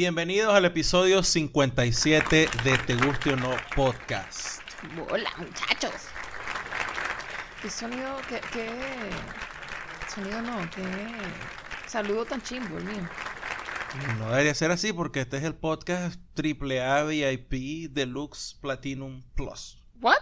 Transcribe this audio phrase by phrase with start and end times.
[0.00, 4.62] Bienvenidos al episodio 57 de Te Guste o No Podcast.
[5.10, 5.92] Hola, muchachos.
[7.60, 8.16] ¿Qué sonido?
[8.26, 8.40] ¿Qué?
[8.50, 8.66] qué...
[10.08, 10.82] Sonido no, qué
[11.86, 13.06] saludo tan chimbo el mío.
[14.16, 19.82] No debería ser así porque este es el podcast AAA VIP Deluxe Platinum Plus.
[20.00, 20.16] ¿What?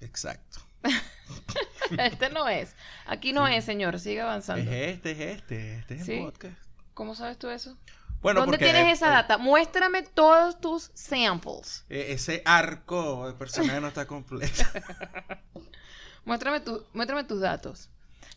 [0.00, 0.60] Exacto.
[1.98, 2.74] este no es.
[3.04, 4.00] Aquí no es, señor.
[4.00, 4.70] Sigue avanzando.
[4.70, 5.74] Es este, es este.
[5.80, 6.12] Este es ¿Sí?
[6.14, 6.62] el podcast.
[6.94, 7.76] ¿Cómo sabes tú eso?
[8.20, 9.38] Bueno, ¿Dónde tienes eh, esa eh, data?
[9.38, 11.84] Muéstrame todos tus samples.
[11.88, 14.62] eh, ese arco de personaje no está completo.
[16.24, 17.88] Muéstrame, tu, muéstrame tus datos.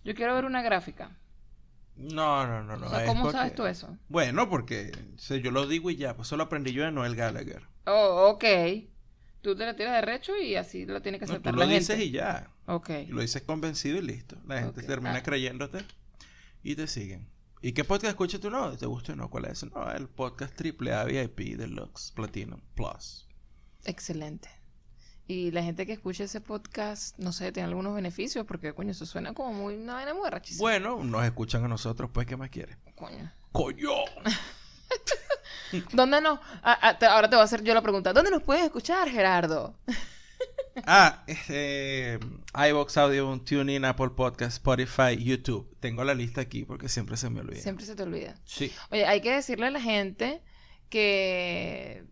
[0.03, 1.11] Yo quiero ver una gráfica.
[1.95, 2.87] No, no, no, no.
[2.87, 3.97] O sea, es ¿Cómo porque- sabes tú eso?
[4.07, 6.91] Bueno, porque o sea, yo lo digo y ya, pues eso lo aprendí yo de
[6.91, 7.63] Noel Gallagher.
[7.85, 8.45] Oh, ok.
[9.41, 11.67] Tú te la tiras de recho y así lo tiene que No, aceptar tú lo
[11.67, 12.47] dices y ya.
[12.67, 12.89] Ok.
[12.89, 14.37] Y lo dices convencido y listo.
[14.47, 15.23] La gente termina Ah.
[15.23, 15.83] creyéndote
[16.63, 17.27] y te siguen.
[17.61, 18.49] ¿Y qué podcast escuchas tú?
[18.49, 19.29] No, ¿te gusta o no?
[19.29, 19.63] ¿Cuál es?
[19.71, 23.27] No, el podcast AAA VIP Deluxe Platinum Plus.
[23.85, 24.49] Excelente.
[25.27, 29.05] Y la gente que escucha ese podcast, no sé, tiene algunos beneficios, porque coño, eso
[29.05, 30.61] suena como muy una vaina muy rachísima.
[30.63, 32.77] Bueno, nos escuchan a nosotros, pues, ¿qué más quieres?
[32.95, 33.31] Coño.
[33.51, 33.89] ¡Coño!
[35.93, 36.39] ¿Dónde nos.?
[36.63, 38.11] ah, ah, te- ahora te voy a hacer yo la pregunta.
[38.11, 39.75] ¿Dónde nos puedes escuchar, Gerardo?
[40.85, 42.19] Ah, este,
[42.69, 45.69] iVox Audio, TuneIn, Apple Podcast, Spotify, YouTube.
[45.79, 47.61] Tengo la lista aquí porque siempre se me olvida.
[47.61, 48.35] Siempre se te olvida.
[48.45, 48.71] Sí.
[48.89, 50.41] Oye, hay que decirle a la gente
[50.89, 52.05] que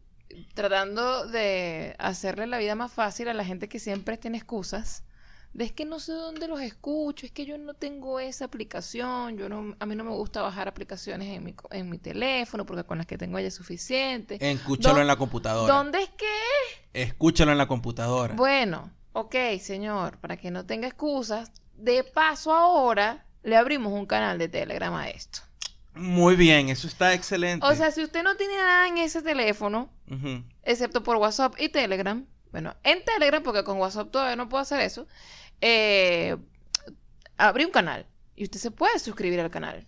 [0.54, 5.04] tratando de hacerle la vida más fácil a la gente que siempre tiene excusas,
[5.58, 9.50] es que no sé dónde los escucho, es que yo no tengo esa aplicación, yo
[9.50, 12.98] no, a mí no me gusta bajar aplicaciones en mi, en mi teléfono porque con
[13.00, 14.38] las que tengo ya es suficiente.
[14.40, 15.74] Escúchalo ¿Dó- en la computadora.
[15.74, 16.26] ¿Dónde es que
[16.94, 18.34] Escúchalo en la computadora.
[18.36, 24.38] Bueno, ok, señor, para que no tenga excusas, de paso ahora le abrimos un canal
[24.38, 25.40] de Telegram a esto.
[25.96, 27.66] Muy bien, eso está excelente.
[27.66, 29.90] O sea, si usted no tiene nada en ese teléfono,
[30.64, 34.82] excepto por WhatsApp y Telegram, bueno, en Telegram, porque con WhatsApp todavía no puedo hacer
[34.82, 35.08] eso,
[35.62, 36.38] eh,
[37.38, 38.06] abrí un canal
[38.36, 39.86] y usted se puede suscribir al canal.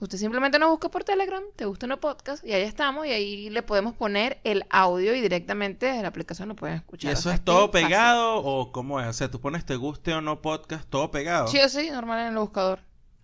[0.00, 3.50] Usted simplemente nos busca por Telegram, te gusta no podcast, y ahí estamos, y ahí
[3.50, 7.10] le podemos poner el audio y directamente desde la aplicación lo pueden ¿Y escuchar.
[7.10, 7.86] O eso sea, es todo fácil.
[7.86, 9.06] pegado o cómo es?
[9.06, 11.46] O sea, tú pones te guste o no podcast, todo pegado.
[11.46, 12.80] Sí o sí, normal en el buscador.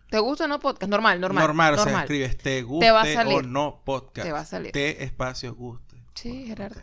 [0.09, 0.89] ¿Te gusta o no podcast?
[0.89, 1.43] Normal, normal.
[1.43, 2.05] normal, o sea, normal.
[2.05, 3.39] escribes te guste va a salir.
[3.39, 4.27] o no podcast.
[4.27, 4.71] Te va a salir.
[4.71, 6.01] Te espacio guste.
[6.15, 6.81] Sí, Gerardo.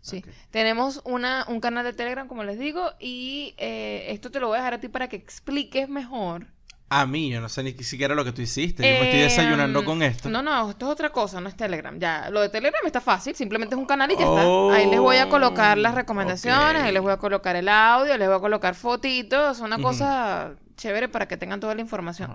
[0.00, 0.24] Sí.
[0.50, 4.56] Tenemos una, un canal de Telegram, como les digo, y eh, esto te lo voy
[4.56, 6.46] a dejar a ti para que expliques mejor.
[6.92, 8.82] A mí, yo no sé ni siquiera lo que tú hiciste.
[8.82, 10.28] Yo me estoy Eh, desayunando con esto.
[10.28, 11.96] No, no, esto es otra cosa, no es Telegram.
[12.00, 14.80] Ya, lo de Telegram está fácil, simplemente es un canal y ya Oh, está.
[14.82, 18.26] Ahí les voy a colocar las recomendaciones, ahí les voy a colocar el audio, les
[18.26, 22.34] voy a colocar fotitos, una cosa chévere para que tengan toda la información.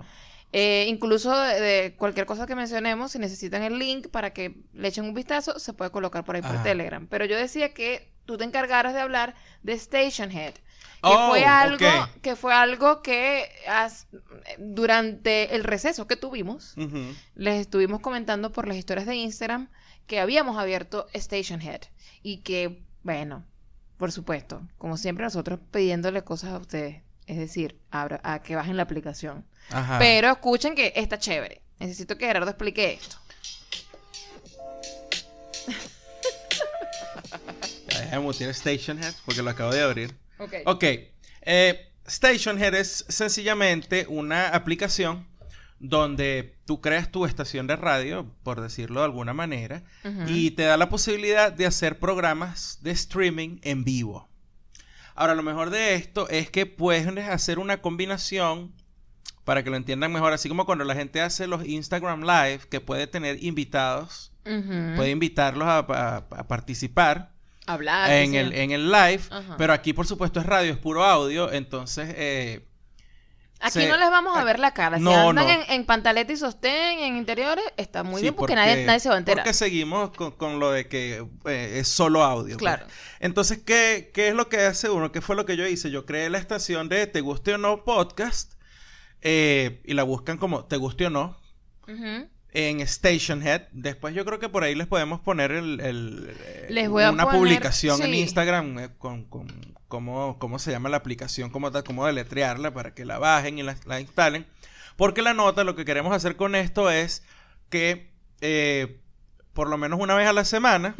[0.52, 4.88] Eh, incluso de, de cualquier cosa que mencionemos, si necesitan el link para que le
[4.88, 6.62] echen un vistazo, se puede colocar por ahí por Ajá.
[6.62, 7.06] Telegram.
[7.08, 10.54] Pero yo decía que tú te encargaras de hablar de Station Head.
[10.54, 11.86] Que Oh, fue algo,
[12.22, 13.48] que fue algo que
[14.58, 16.74] durante el receso que tuvimos,
[17.34, 19.68] les estuvimos comentando por las historias de Instagram
[20.06, 21.82] que habíamos abierto Station Head.
[22.22, 23.44] Y que, bueno,
[23.98, 27.02] por supuesto, como siempre nosotros pidiéndole cosas a ustedes.
[27.26, 29.44] Es decir, abra- a que bajen la aplicación.
[29.70, 29.98] Ajá.
[29.98, 31.60] Pero escuchen que está chévere.
[31.78, 33.16] Necesito que Gerardo explique esto.
[37.88, 40.14] Ya, déjame mutear Stationhead porque lo acabo de abrir.
[40.38, 40.54] Ok.
[40.66, 40.84] Ok.
[41.42, 45.26] Eh, Stationhead es sencillamente una aplicación
[45.78, 49.82] donde tú creas tu estación de radio, por decirlo de alguna manera,
[50.26, 54.28] y te da la posibilidad de hacer programas de streaming en vivo.
[55.16, 58.72] Ahora, lo mejor de esto es que puedes hacer una combinación
[59.44, 62.80] para que lo entiendan mejor, así como cuando la gente hace los Instagram Live, que
[62.80, 64.32] puede tener invitados,
[64.96, 67.32] puede invitarlos a, a- a participar
[67.66, 68.10] hablar.
[68.10, 69.22] en el, en el live,
[69.58, 72.12] pero aquí por supuesto es radio, es puro audio, entonces...
[72.16, 72.66] eh,
[73.60, 74.98] Aquí se- no les vamos a ver la cara.
[74.98, 75.50] Si No, andan no.
[75.50, 79.08] En, en pantaleta y sostén, en interiores, está muy sí, bien porque, nadie, nadie se
[79.08, 79.44] va a enterar.
[79.44, 82.56] Porque seguimos con, con lo de que eh, es solo audio.
[82.56, 82.58] pues.
[82.58, 82.86] Claro.
[83.18, 85.10] Entonces, ¿qué, ¿qué es lo que hace uno?
[85.10, 85.90] ¿Qué fue lo que yo hice?
[85.90, 88.52] Yo creé la estación de Te Guste o No Podcast
[89.22, 91.38] eh, y la buscan como Te Guste o No
[91.88, 92.28] Ujú.
[92.58, 93.68] En Stationhead.
[93.72, 97.10] Después yo creo que por ahí les podemos poner el, el, eh, Les voy a
[97.10, 98.14] una poner- publicación en.
[98.14, 99.46] Instagram eh, con, con
[99.88, 103.76] cómo, cómo se llama la aplicación, cómo, cómo deletrearla para que la bajen y la,
[103.84, 104.46] la instalen.
[104.96, 107.22] Porque la nota, lo que queremos hacer con esto es
[107.68, 108.10] que
[108.40, 109.00] eh,
[109.52, 110.94] por lo menos una vez a la semana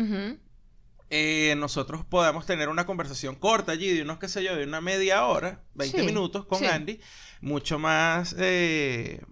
[1.09, 4.83] eh, nosotros podamos tener una conversación corta allí de unos, qué sé yo, de una
[4.83, 6.67] media hora, 20 Sí, minutos con sí.
[6.67, 7.01] Andy,
[7.41, 9.23] mucho más eh,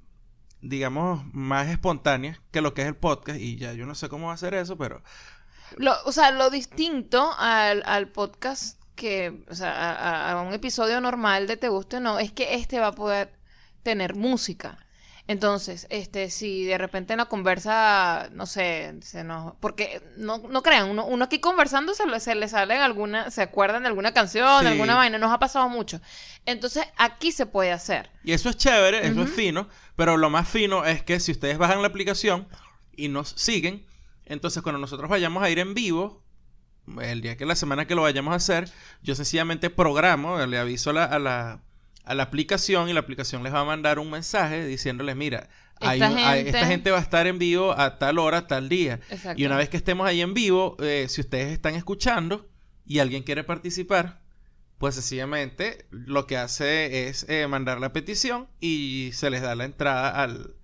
[0.64, 3.38] digamos, más espontáneas que lo que es el podcast.
[3.40, 5.02] Y ya yo no sé cómo hacer eso, pero
[5.76, 11.00] Lo, o sea, lo distinto al, al podcast que, o sea, a- a un episodio
[11.00, 13.32] normal de Te Guste o No, es que este va a poder
[13.82, 14.83] tener música.
[15.26, 19.54] Entonces, este, si de repente en la conversa, no sé, se nos...
[19.58, 23.84] Porque no, no crean, uno, uno aquí conversando se, se le salen alguna, se acuerdan
[23.84, 24.64] de alguna canción, Sí.
[24.66, 26.00] de alguna vaina, nos ha pasado mucho.
[26.44, 28.10] Entonces, aquí se puede hacer.
[28.22, 31.56] Y eso es chévere, eso es fino, pero lo más fino es que si ustedes
[31.56, 32.46] bajan la aplicación
[32.94, 33.86] y nos siguen,
[34.26, 36.22] entonces cuando nosotros vayamos a ir en vivo,
[37.00, 38.70] el día que la semana que lo vayamos a hacer,
[39.02, 41.62] yo sencillamente programo, le aviso a la, a la,
[42.04, 45.48] a la aplicación y la aplicación les va a mandar un mensaje diciéndoles, mira,
[45.80, 49.00] Esta hay- gente- esta gente va a estar en vivo a tal hora, tal día.
[49.10, 49.40] Exacto.
[49.40, 52.48] Y una vez que estemos ahí en vivo, eh, si ustedes están escuchando
[52.86, 54.20] y alguien quiere participar,
[54.78, 59.64] pues sencillamente lo que hace es eh, mandar la petición y se les da la
[59.64, 60.54] entrada al,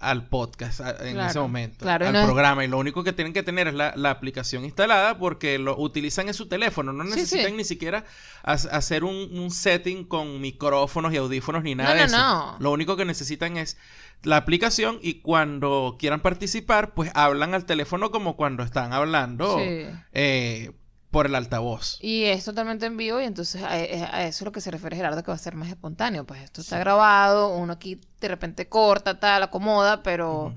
[0.00, 2.64] al podcast a- en Claro, ese momento, claro, al no es- programa.
[2.64, 6.28] Y lo único que tienen que tener es la, la aplicación instalada porque lo utilizan
[6.28, 6.92] en su teléfono.
[6.92, 7.56] No necesitan sí.
[7.56, 8.04] ni siquiera
[8.42, 12.16] ha- hacer un, un setting con micrófonos y audífonos ni nada No, de no, eso.
[12.16, 12.56] no.
[12.60, 13.76] Lo único que necesitan es
[14.22, 19.86] la aplicación y cuando quieran participar, pues hablan al teléfono como cuando están hablando Sí.
[20.12, 20.72] eh,
[21.14, 21.98] por el altavoz.
[21.98, 24.96] Y es totalmente en vivo y entonces a, a- eso es lo que se refiere
[24.96, 26.26] Gerardo que va a ser más espontáneo.
[26.26, 30.54] Pues esto está grabado, uno aquí de repente corta, tal, acomoda, pero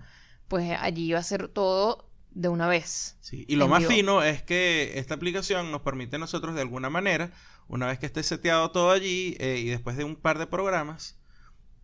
[0.48, 3.18] pues allí va a ser todo de una vez.
[3.19, 3.92] Sí, Y lo más vivo.
[3.92, 7.31] fino es que esta aplicación nos permite a nosotros de alguna manera,
[7.68, 11.18] una vez que esté seteado todo allí eh, y después de un par de programas,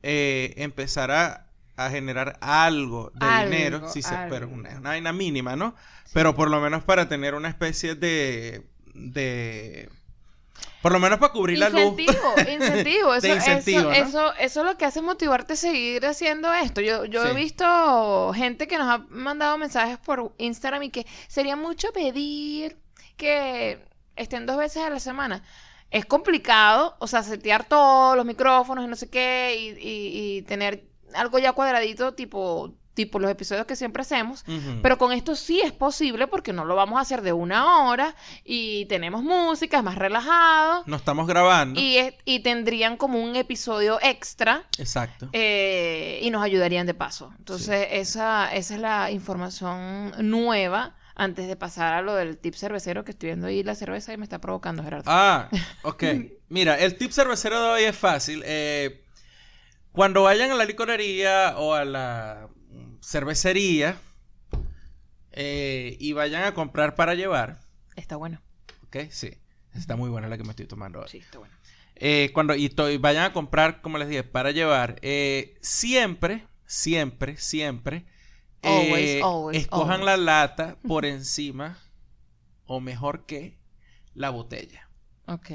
[0.04, 1.43] eh, empezar a,
[1.75, 5.75] a generar algo de Algo, dinero, se- pero una, una vaina mínima, ¿no?
[6.14, 8.68] Pero por lo menos para tener una especie de...
[8.94, 9.90] de
[10.81, 11.98] por lo menos para cubrir la luz.
[11.98, 13.16] Incentivo, incentivo.
[13.16, 13.92] Eso, incentivo, ¿no?
[13.94, 16.81] eso, eso es lo que hace motivarte a seguir haciendo esto.
[16.81, 21.56] Yo, yo he visto gente que nos ha mandado mensajes por Instagram y que sería
[21.56, 22.78] mucho pedir
[23.18, 23.80] que
[24.18, 25.42] estén dos veces a la semana.
[25.90, 30.42] Es complicado, o sea, setear todos los micrófonos y no sé qué, y, y- y
[30.42, 30.84] tener
[31.15, 34.45] algo ya cuadradito, tipo, tipo los episodios que siempre hacemos.
[34.83, 38.13] Pero con esto sí es posible porque no lo vamos a hacer de una hora
[38.45, 40.83] y tenemos música, es más relajado.
[40.86, 41.80] no estamos grabando.
[41.80, 45.30] Y, es- y tendrían como un episodio extra Exacto.
[45.33, 47.33] eh, y nos ayudarían de paso.
[47.39, 53.04] Entonces, esa, esa es la información nueva antes de pasar a lo del tip cervecero
[53.04, 55.04] que estoy viendo ahí la cerveza y me está provocando, Gerardo.
[55.12, 55.48] Ah,
[55.83, 56.04] ok.
[56.50, 58.42] Mira, el tip cervecero de hoy es fácil.
[58.45, 59.03] Eh,
[59.94, 62.50] cuando vayan a la licorería o a la
[63.01, 63.98] cervecería
[65.31, 67.60] eh, y vayan a comprar para llevar,
[67.95, 68.42] Está bueno.
[68.88, 68.98] ¿ok?
[69.12, 69.31] Sí,
[69.75, 71.10] está muy buena la que me estoy tomando hoy.
[71.10, 71.54] Sí, está bueno.
[71.95, 78.06] Eh, cuando y, vayan a comprar, como les dije, para llevar, eh, siempre, siempre, siempre,
[78.63, 80.06] Always, always, escojan always.
[80.06, 81.78] la lata por encima
[82.66, 83.57] o mejor que
[84.16, 84.89] la botella.
[85.28, 85.51] Ok.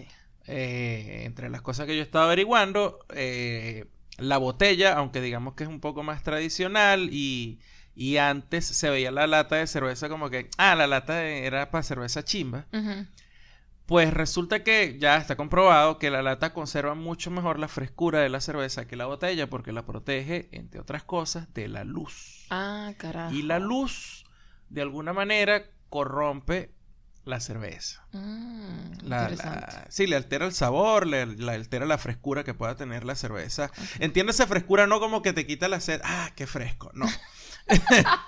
[0.51, 3.87] Entre las cosas que yo estaba averiguando, eh,
[4.19, 7.61] la botella, aunque digamos que es un poco más tradicional y,
[7.95, 11.71] y antes se veía la lata de cerveza como que, ah, la lata de- era
[11.71, 12.67] para cerveza chimba.
[13.87, 18.29] Pues resulta que ya está comprobado que la lata conserva mucho mejor la frescura de
[18.29, 22.47] la cerveza que la botella porque la protege, entre otras cosas, de la luz.
[22.51, 23.35] Ah, carajo.
[23.35, 24.25] Y la luz,
[24.69, 26.75] de alguna manera, corrompe
[27.29, 28.03] la cerveza.
[28.13, 29.77] Mm, La- la- interesante.
[29.91, 33.71] sí, le altera el sabor, le, le altera la frescura que pueda tener la cerveza.
[34.01, 36.01] Entiéndase frescura no como que te quita la sed.
[36.05, 36.91] Ah, qué fresco.
[36.95, 37.07] No.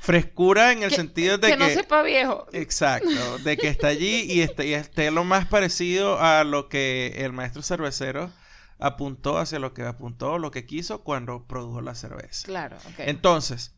[0.00, 1.64] frescura en el Que- sentido de que que...
[1.64, 2.46] no sepa viejo.
[2.52, 7.14] Exacto, de que está allí y esté, y esté lo más parecido a lo que
[7.18, 8.30] el maestro cervecero
[8.78, 12.46] apuntó, hacia lo que apuntó, lo que quiso cuando produjo la cerveza.
[12.46, 12.94] Claro, ok.
[13.00, 13.74] Entonces,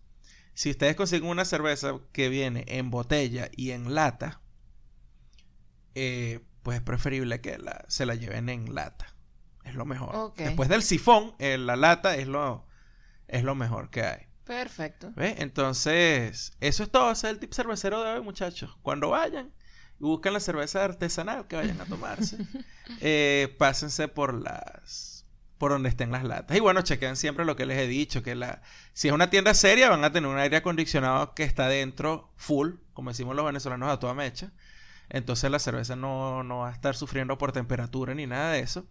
[0.54, 4.40] si ustedes consiguen una cerveza que viene en botella y en lata,
[5.95, 9.14] eh, pues es preferible que la, se la lleven en lata.
[9.64, 10.35] Es lo mejor.
[10.37, 12.66] Después del sifón, eh, la lata es lo,
[13.28, 14.26] es lo mejor que hay.
[14.45, 15.12] Perfecto.
[15.16, 17.12] Entonces, eso es todo.
[17.12, 18.76] Ese es el tip cervecero de hoy, muchachos.
[18.83, 19.52] Cuando vayan
[20.00, 22.37] y busquen la cerveza artesanal que vayan a tomarse,
[23.00, 25.10] eh, pásense por las
[25.61, 26.57] por donde estén las latas.
[26.57, 28.62] Y bueno, chequen siempre lo que les he dicho, que la
[28.95, 32.76] si es una tienda seria van a tener un aire acondicionado que está dentro full,
[32.95, 34.52] como decimos los venezolanos a toda mecha.
[35.11, 38.87] Entonces la cerveza no, no va a estar sufriendo por temperatura ni nada de eso.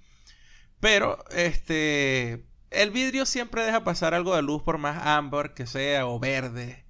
[0.79, 6.05] Pero este el vidrio siempre deja pasar algo de luz por más ámbar que sea
[6.05, 6.85] o verde.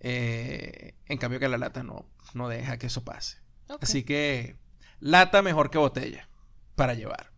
[0.00, 3.36] Eh, en cambio que la lata no, no deja que eso pase.
[3.82, 4.56] Así que
[4.98, 6.26] lata mejor que botella
[6.74, 7.37] para llevar.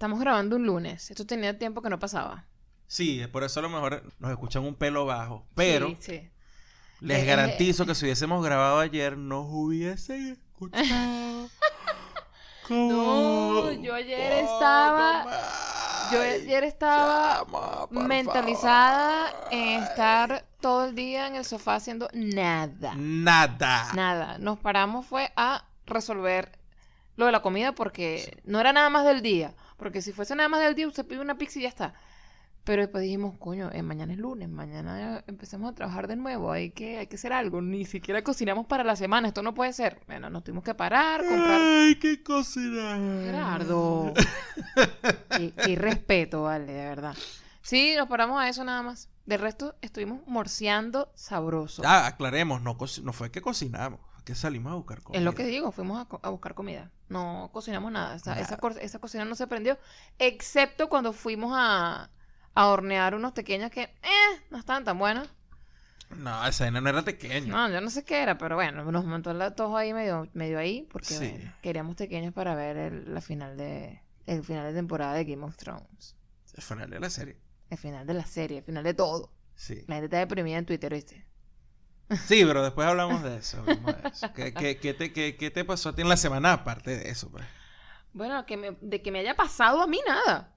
[0.00, 1.10] Estamos grabando un lunes.
[1.10, 2.46] Esto tenía tiempo que no pasaba.
[2.86, 5.46] Sí, por eso a lo mejor nos escuchan un pelo bajo.
[5.54, 6.30] Pero Sí, sí.
[7.00, 11.50] les Eh, garantizo que si hubiésemos grabado ayer, nos hubiesen escuchado.
[12.70, 15.26] No, yo ayer estaba-
[16.10, 17.44] Yo ayer estaba
[17.90, 22.94] mentalizada en estar todo el día en el sofá haciendo nada.
[22.96, 23.92] Nada.
[23.94, 24.38] Nada.
[24.38, 26.58] Nos paramos fue a resolver
[27.16, 29.52] lo de la comida porque no era nada más del día.
[29.80, 31.94] Porque si fuese nada más del día, usted pide una pizza y ya está.
[32.62, 36.70] Pero después dijimos, coño, eh, mañana es lunes, mañana empezamos a trabajar de nuevo, hay
[36.70, 37.62] que, hay que hacer algo.
[37.62, 40.00] Ni siquiera cocinamos para la semana, esto no puede ser.
[40.06, 41.58] Bueno, nos tuvimos que parar, comprar.
[41.60, 43.00] Ay, qué cocinar.
[43.24, 44.12] Gerardo.
[45.36, 47.16] qué, qué respeto, vale, de verdad.
[47.62, 49.08] Sí, nos paramos a eso nada más.
[49.24, 51.82] De resto, estuvimos morseando sabroso.
[51.86, 54.00] Ah, aclaremos, no, co- no fue que cocinamos,
[54.34, 55.18] salimos a buscar comida.
[55.18, 56.90] Es lo que digo, fuimos a, a buscar comida.
[57.08, 58.14] No cocinamos nada.
[58.16, 58.80] Esa, esa, Nada.
[58.80, 59.78] esa cocina no se prendió.
[60.18, 62.10] Excepto cuando fuimos a,
[62.54, 65.28] a hornear unos pequeños que, eh, no estaban tan buenos.
[66.10, 67.56] No, esa no era pequeño.
[67.56, 70.58] No, yo no sé qué era, pero bueno, nos montó el todos ahí medio, medio
[70.58, 71.16] ahí, porque Sí.
[71.30, 75.44] bueno, queríamos pequeños para ver el, la final de, el final de temporada de Game
[75.44, 76.16] of Thrones.
[76.54, 77.36] El final de la serie.
[77.70, 79.32] El final de la serie, el final de todo.
[79.54, 79.84] Sí.
[79.86, 81.24] La gente está deprimida en Twitter, ¿viste?
[82.26, 83.58] Sí, pero después hablamos de eso.
[83.58, 84.32] hablamos de eso.
[84.34, 87.08] ¿Qué, qué- qué te, qué- qué te pasó a ti en la semana aparte de
[87.10, 87.30] eso?
[87.30, 87.44] Pues?
[88.12, 90.52] Bueno, que me- de que me haya pasado a mí nada.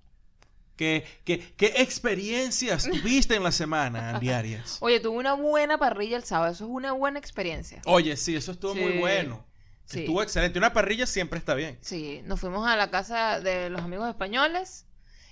[0.75, 4.77] ¿Qué, qué, qué experiencias tuviste en la semana diarias?
[4.81, 7.81] Oye, tuve una buena parrilla el sábado, eso es una buena experiencia.
[7.85, 9.45] Oye, sí, eso estuvo muy bueno.
[9.85, 9.99] Sí.
[9.99, 10.57] Estuvo excelente.
[10.57, 11.77] Una parrilla siempre está bien.
[11.81, 14.87] Sí, nos fuimos a la casa de los amigos españoles,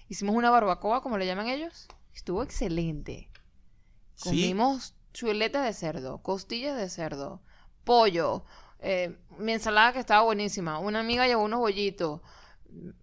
[0.09, 1.87] hicimos una barbacoa, como le llaman ellos.
[2.13, 3.29] Estuvo excelente.
[4.15, 4.53] Sí.
[5.13, 7.41] Chuletas de cerdo, costillas de cerdo,
[7.83, 8.45] pollo,
[8.79, 10.79] eh, mi ensalada que estaba buenísima.
[10.79, 12.21] Una amiga llevó unos bollitos.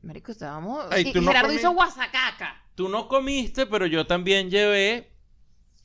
[0.03, 0.87] Marico, estábamos.
[0.99, 2.63] Y ¿tú y no Gerardo comi- hizo guasacaca.
[2.75, 5.13] Tú no comiste, pero yo también llevé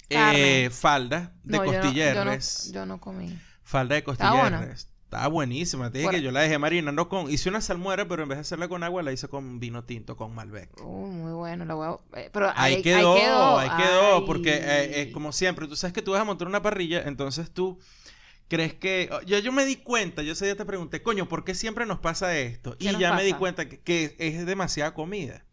[0.09, 2.71] eh, falda de No, yo no- costilla de yo no, res.
[2.71, 3.37] yo no comí.
[3.63, 4.65] Falda de costilla ¿Estaba de buena?
[4.71, 4.92] res.
[5.13, 5.91] Estaba buenísima.
[5.91, 7.29] Te dije que yo la dejé marinando con...
[7.29, 10.17] Hice una salmuera, pero en vez de hacerla con agua, la hice con vino tinto,
[10.17, 10.70] con Malbec.
[10.82, 12.03] Uh, muy bueno, la huevo.
[12.15, 14.24] eh, pero Ahí, ahí, quedó, quedó, ahí quedó, Ay.
[14.25, 17.51] porque eh, eh, como siempre, tú sabes que tú vas a montar una parrilla, entonces
[17.51, 17.79] tú
[18.48, 19.10] crees que...
[19.12, 21.86] oh, Yo, yo me di cuenta, yo ese día te pregunté, coño, ¿por qué siempre
[21.86, 22.75] nos pasa esto?
[22.77, 25.46] ¿Qué Y ya me di cuenta que, que es demasiada comida.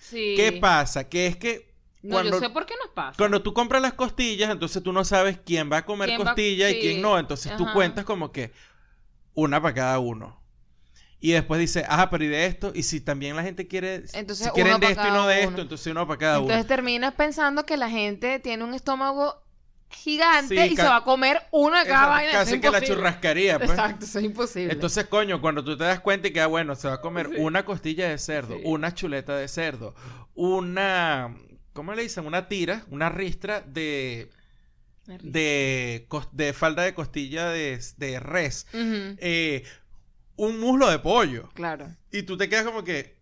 [0.00, 0.34] Sí.
[0.36, 1.08] ¿Qué pasa?
[1.08, 3.16] Que es que No, cuando, yo sé por qué nos pasa.
[3.16, 6.24] cuando tú compras las costillas, entonces tú no sabes quién va a comer ¿Quién va-
[6.26, 8.52] costilla y quién no, entonces tú cuentas como que
[9.42, 10.36] una para cada uno.
[11.20, 12.70] Y después dice, ah, pero ¿y de esto?
[12.74, 15.48] Y si también la gente quiere, Entonces, si quieren de esto y no de uno.
[15.50, 16.66] esto, entonces uno para cada Entonces uno.
[16.68, 19.42] terminas pensando que la gente tiene un estómago
[19.90, 22.32] gigante Sí, y se va a comer una de cada Exacto, vaina.
[22.32, 23.70] Casi es que la churrascaría, pues.
[23.70, 24.72] Exacto, eso es imposible.
[24.72, 27.28] Entonces, coño, cuando tú te das cuenta y que, ah, bueno, se va a comer
[27.28, 27.36] Sí.
[27.38, 28.62] una costilla de cerdo, Sí.
[28.64, 29.94] una chuleta de cerdo,
[30.34, 31.34] una,
[31.72, 32.26] ¿cómo le dicen?
[32.26, 34.30] Una tira, una ristra de.
[35.22, 38.66] De, de falda de costilla de, de res,
[39.18, 39.64] eh,
[40.36, 41.50] un muslo de pollo.
[41.54, 41.96] Claro.
[42.12, 43.18] Y tú te quedas como que,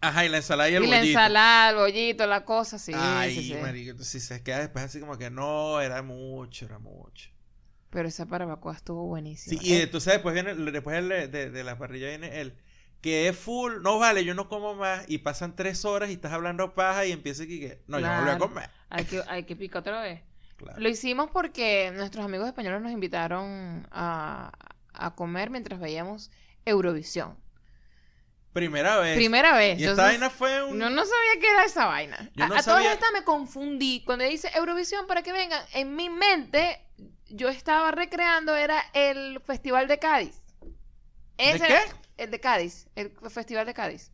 [0.00, 1.08] ajá, y la ensalada y el y la bollito.
[1.08, 2.92] ensalada, el bollito, la cosa, sí.
[2.92, 3.54] Ay, sí, sí.
[3.56, 7.30] marico, entonces se queda después así como que no, era mucho, era mucho.
[7.90, 9.58] Pero esa barbacoa estuvo buenísima.
[9.58, 12.54] Sí, y Eh, entonces después viene, después el- de, de la parrilla viene el
[13.00, 16.32] que es full, no vale, yo no como más, y pasan tres horas y estás
[16.32, 18.70] hablando paja y empieza que, no, yo no volví a comer.
[18.90, 20.20] hay, que, hay que picar otra vez.
[20.56, 20.80] Claro.
[20.80, 24.52] Lo hicimos porque nuestros amigos españoles nos invitaron a,
[24.92, 26.30] a comer mientras veíamos
[26.64, 27.36] Eurovisión.
[28.52, 29.16] Primera vez.
[29.16, 29.78] Primera vez.
[29.78, 30.78] Y esta vaina fue un...
[30.78, 32.30] No, no sabía qué era esa vaina.
[32.34, 34.02] Yo a no a sabía- todas estas me confundí.
[34.06, 36.80] Cuando dice Eurovisión para que vengan, en mi mente
[37.28, 40.40] yo estaba recreando era el Festival de Cádiz.
[40.62, 41.72] ¿De Ese qué?
[41.74, 41.82] era-
[42.16, 44.10] el de Cádiz, el Festival de Cádiz.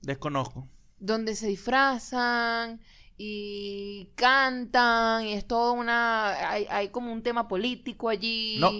[0.00, 0.68] Desconozco.
[0.98, 2.80] Donde se disfrazan
[3.24, 6.50] y cantan y es todo una...
[6.50, 8.58] Hay, hay como un tema político allí.
[8.58, 8.72] No.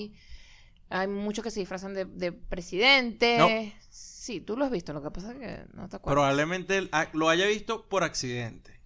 [0.90, 3.38] Hay muchos que se disfrazan de, de presidente.
[3.38, 3.48] No.
[3.88, 6.14] Sí, tú lo has visto, lo que pasa es que no te acuerdas.
[6.14, 8.80] Probablemente ah, lo haya visto por accidente.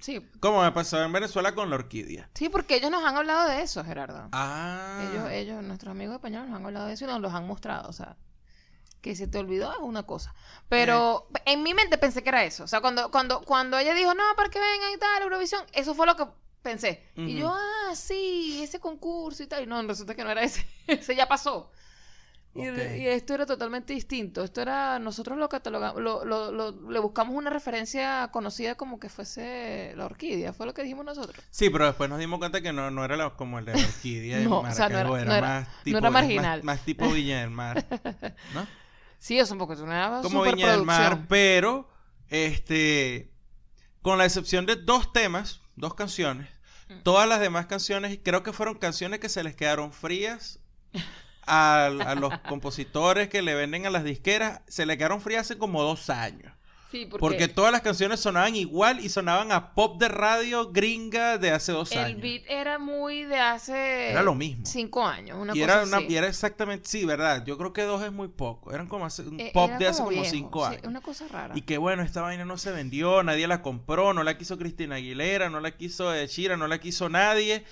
[0.00, 2.30] Sí, Como me pasó en Venezuela con la orquídea.
[2.34, 4.28] Sí, porque ellos nos han hablado de eso, Gerardo.
[4.32, 5.10] Ah.
[5.10, 7.88] Ellos, ellos, nuestros amigos españoles nos han hablado de eso y nos los han mostrado.
[7.88, 8.16] O sea,
[9.02, 10.34] que se te olvidó es una cosa.
[10.70, 11.52] Pero Eh.
[11.52, 12.64] en mi mente pensé que era eso.
[12.64, 15.94] O sea, cuando, cuando, cuando ella dijo, no, para que vengan y tal, Eurovisión, eso
[15.94, 16.24] fue lo que
[16.62, 17.02] pensé.
[17.16, 19.64] Y yo, ah, sí, ese concurso y tal.
[19.64, 20.64] Y no, resulta que no era ese.
[20.86, 21.70] ese ya pasó.
[22.54, 24.44] Y, esto era totalmente distinto.
[24.44, 29.08] Esto era, nosotros lo catalogamos, lo, lo, lo- le buscamos una referencia conocida como que
[29.08, 30.52] fuese la orquídea.
[30.52, 31.42] Fue lo que dijimos nosotros.
[31.50, 33.78] Sí, pero después nos dimos cuenta que no, no era la- como el de la
[33.86, 36.62] orquídea No, o sea, no era- era, no era- más no tipo, más- marginal.
[36.62, 37.84] Más, tipo Villa del Mar.
[38.54, 38.66] ¿No?
[39.22, 41.88] Sí, es un poco, una como Viña del Mar, pero
[42.28, 43.30] este
[44.02, 46.48] con la excepción de dos temas, dos canciones,
[46.88, 47.02] Mm.
[47.04, 50.58] todas las demás canciones creo que fueron canciones que se les quedaron frías
[51.46, 55.56] a, a los compositores que le venden a las disqueras, se le quedaron frías hace
[55.56, 56.52] como dos años.
[56.92, 61.38] Sí, porque, Porque todas las canciones sonaban igual y sonaban a pop de radio gringa
[61.38, 62.20] de hace dos el años.
[62.20, 64.66] beat era muy de hace Era lo mismo.
[64.66, 66.06] cinco años, una y, cosa era una, así.
[66.10, 67.44] y era exactamente, sí, ¿verdad?
[67.46, 68.72] Yo creo que dos es muy poco.
[68.74, 70.84] Eran como hace- un Eh, pop de hace como viejo, cinco sí, años.
[70.86, 71.54] una cosa rara.
[71.56, 74.96] Y que bueno, esta vaina no se vendió, nadie la compró, no la quiso Cristina
[74.96, 77.64] Aguilera, no la quiso Shira, no la quiso nadie.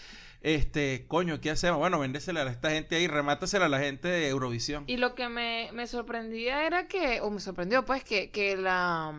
[0.43, 1.79] Este, coño, ¿qué hacemos?
[1.79, 4.85] Bueno, véndesela a esta gente ahí, remátasela a la gente de Eurovisión.
[4.87, 9.13] Y lo que me, me sorprendía era que, o me sorprendió pues, que, que la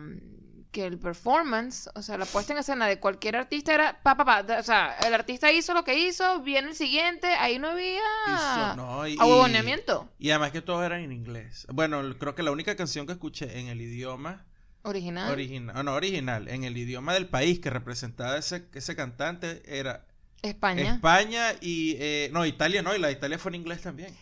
[0.72, 4.24] que el performance, o sea, la puesta en escena de cualquier artista era pa, pa,
[4.24, 8.00] pa, o sea, el artista hizo lo que hizo, viene el siguiente, ahí no había
[8.26, 11.66] Hizo- no, y- ahuevoneamiento Y además que todos eran en inglés.
[11.70, 14.46] Bueno, creo que la única canción que escuché en el idioma
[14.80, 15.30] original.
[15.30, 20.06] original, no original, en el idioma del país que representaba ese, ese cantante era
[20.42, 20.94] España.
[20.94, 24.14] España y eh, no Italia, no y la de Italia fue en inglés también.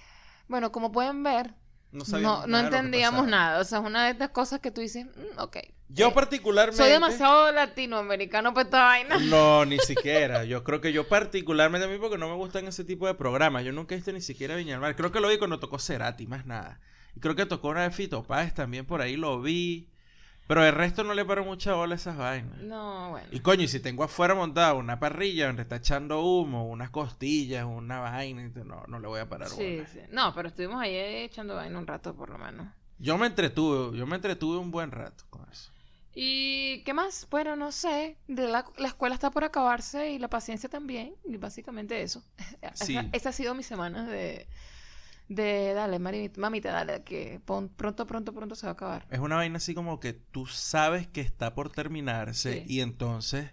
[0.49, 1.55] bueno, como pueden ver,
[1.93, 3.61] No no, no entendíamos nada.
[3.61, 5.57] O sea, es una de estas cosas que tú dices, "Mm, ok.
[5.89, 9.17] Yo Eh, particularmente Soy demasiado latinoamericano para esta vaina.
[9.35, 10.45] No, ni siquiera.
[10.45, 13.65] Yo creo que yo particularmente a mí porque no me gustan ese tipo de programas.
[13.65, 14.95] Yo nunca he visto ni siquiera Viña del Mar.
[14.95, 16.81] Creo que lo vi cuando tocó Cerati, más nada.
[17.17, 19.89] Y creo que tocó una de Fito Páez también por ahí, lo vi.
[20.51, 22.59] Pero el resto no le paro mucha bola a esas vainas.
[22.59, 23.29] No, bueno.
[23.31, 27.65] Y coño, y si tengo afuera montada una parrilla donde está echando humo, unas costillas,
[27.65, 29.87] una vaina, no, no le voy a parar Sí, bola.
[29.87, 30.01] sí.
[30.11, 32.67] No, pero estuvimos ahí echando vaina un rato por lo menos.
[32.99, 35.71] Yo me entretuve, yo me entretuve un buen rato con eso.
[36.17, 37.29] ¿Y qué más?
[37.31, 38.17] Bueno, no sé.
[38.27, 41.15] De la, la escuela está por acabarse y la paciencia también.
[41.25, 42.25] Y básicamente eso.
[42.75, 42.97] Sí.
[42.97, 44.49] Esa, esa ha sido mi semana de,
[45.31, 49.07] de dale, mari- mamita, dale, que pon- pronto, pronto, pronto se va a acabar.
[49.11, 52.65] Es una vaina así como que tú sabes que está por terminarse Sí.
[52.67, 53.53] y entonces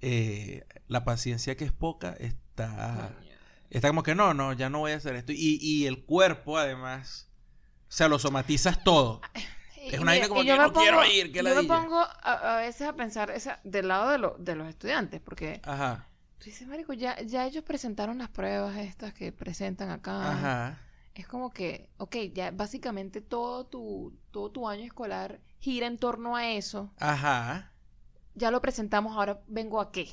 [0.00, 3.30] eh, la paciencia que es poca está, Coño.
[3.68, 5.32] está como que no, no, ya no voy a hacer esto.
[5.32, 7.28] Y, y el cuerpo además,
[7.88, 9.20] o sea, lo somatizas todo.
[9.82, 12.00] Y- Es una vaina como que yo no pongo- quiero ir, qué Yo me pongo
[12.00, 16.06] a, a veces a pensar esa, del lado de, lo- de los estudiantes, porque Ajá,
[16.38, 20.32] tú dices, marico, ya, ya ellos presentaron las pruebas estas que presentan acá.
[20.32, 20.78] ajá.
[21.14, 26.36] Es como que, ok, ya básicamente todo tu, todo tu año escolar gira en torno
[26.36, 26.90] a eso.
[26.98, 27.72] Ajá,
[28.34, 30.08] Ya lo presentamos, ahora vengo a qué.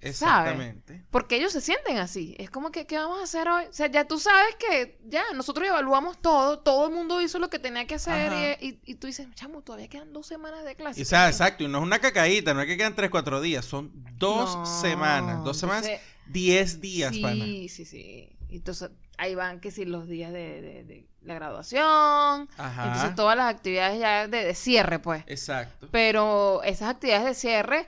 [0.00, 1.04] exactamente.
[1.10, 2.34] Porque ellos se sienten así.
[2.38, 3.64] Es como que, ¿qué vamos a hacer hoy?
[3.66, 7.50] O sea, ya tú sabes que ya nosotros evaluamos todo, todo el mundo hizo lo
[7.50, 10.74] que tenía que hacer y, y- y tú dices, chamo, todavía quedan dos semanas de
[10.74, 11.00] clase.
[11.00, 13.40] Y, o sea, exacto, y no es una cacaíta, no es que quedan 3, 4
[13.40, 17.44] días, son dos No, semanas, dos semanas, entonces, 10 días, sí, pana.
[17.68, 18.36] sí, sí.
[18.56, 23.36] Entonces ahí van que si los días de, de- de la graduación, Ajá, entonces todas
[23.36, 25.24] las actividades ya de, de cierre, pues.
[25.26, 25.88] exacto.
[25.90, 27.86] Pero esas actividades de cierre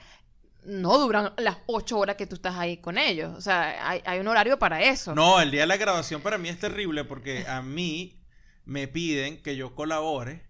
[0.64, 3.35] no duran las ocho horas que tú estás ahí con ellos.
[3.37, 5.14] O sea, hay, hay un horario para eso.
[5.14, 8.18] No, el día de la graduación para mí es terrible porque a mí
[8.64, 10.42] me piden que yo colabore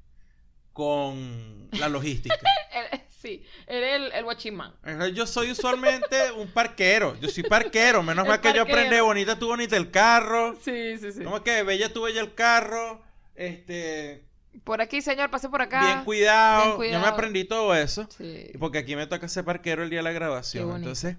[0.72, 2.37] con la logística.
[2.92, 4.75] El- sí, eres el, el guachimán.
[5.15, 9.39] Yo soy usualmente un parquero, yo soy parquero, menos El mal que yo aprendí bonita
[9.39, 10.57] tú bonita el carro.
[10.62, 11.25] Sí, sí, sí.
[11.25, 13.03] ¿Cómo que bella tú bella el carro?
[13.35, 14.25] Este,
[14.65, 15.81] Por aquí, señor, pase por acá.
[15.85, 16.79] bien cuidado.
[16.79, 18.09] bien Yo me aprendí todo eso.
[18.17, 18.51] Sí.
[18.59, 20.77] Porque aquí me toca ser parquero el día de la bonito.
[20.77, 21.17] Entonces,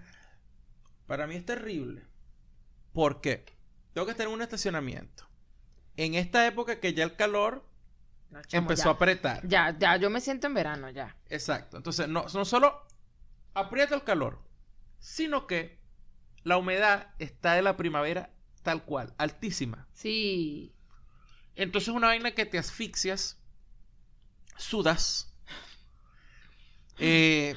[1.05, 2.03] para mí es terrible.
[2.93, 3.45] ¿Por qué?
[3.93, 5.27] Tengo que estar en un estacionamiento.
[5.95, 7.63] En esta época que ya el calor
[8.29, 8.89] No, chamo, empezó ya.
[8.89, 9.47] a apretar.
[9.47, 11.15] Ya, ya, yo me siento en verano, ya.
[11.29, 11.77] Exacto.
[11.77, 12.85] Entonces, no, no solo
[13.53, 14.39] aprieta el calor,
[14.99, 15.79] sino que
[16.43, 18.31] la humedad está de la primavera
[18.63, 19.87] tal cual, altísima.
[19.93, 20.73] Sí.
[21.55, 23.39] Entonces, es una vaina que te asfixias,
[24.57, 25.33] sudas,
[26.99, 27.55] eh,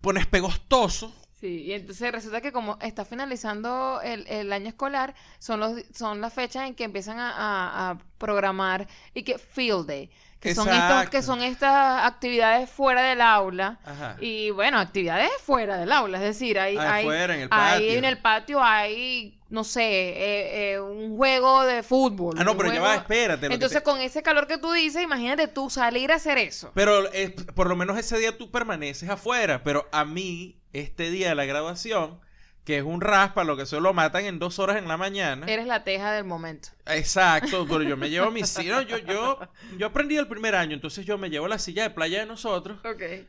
[0.00, 1.14] pones pegostoso.
[1.46, 6.20] Sí, y entonces resulta que como está finalizando el, el año escolar, son los son
[6.20, 10.68] las fechas en que empiezan a, a- a programar y que field day, que son
[10.68, 13.78] estos, que son estas actividades fuera del aula.
[13.84, 14.16] Ajá.
[14.20, 17.98] Y bueno, actividades fuera del aula, es decir, hay, hay, Afuera, en el ahí patio.
[17.98, 22.36] en el patio hay, no sé, eh, eh, un juego de fútbol.
[22.38, 23.46] Ah, no, pero ya va, espérate.
[23.46, 26.72] Entonces te- con ese calor que tú dices, imagínate tú salir a hacer eso.
[26.74, 29.62] Pero eh, por lo menos ese día tú permaneces afuera.
[29.62, 32.18] Pero a mí, este día de la graduación,
[32.64, 35.46] que es un raspa, lo que solo lo matan en dos horas en la mañana.
[35.46, 36.70] Eres la teja del momento.
[36.86, 38.82] Exacto, pero yo me llevo mi silla.
[38.82, 39.38] Yo, yo,
[39.78, 42.80] yo aprendí el primer año, entonces yo me llevo la silla de playa de nosotros,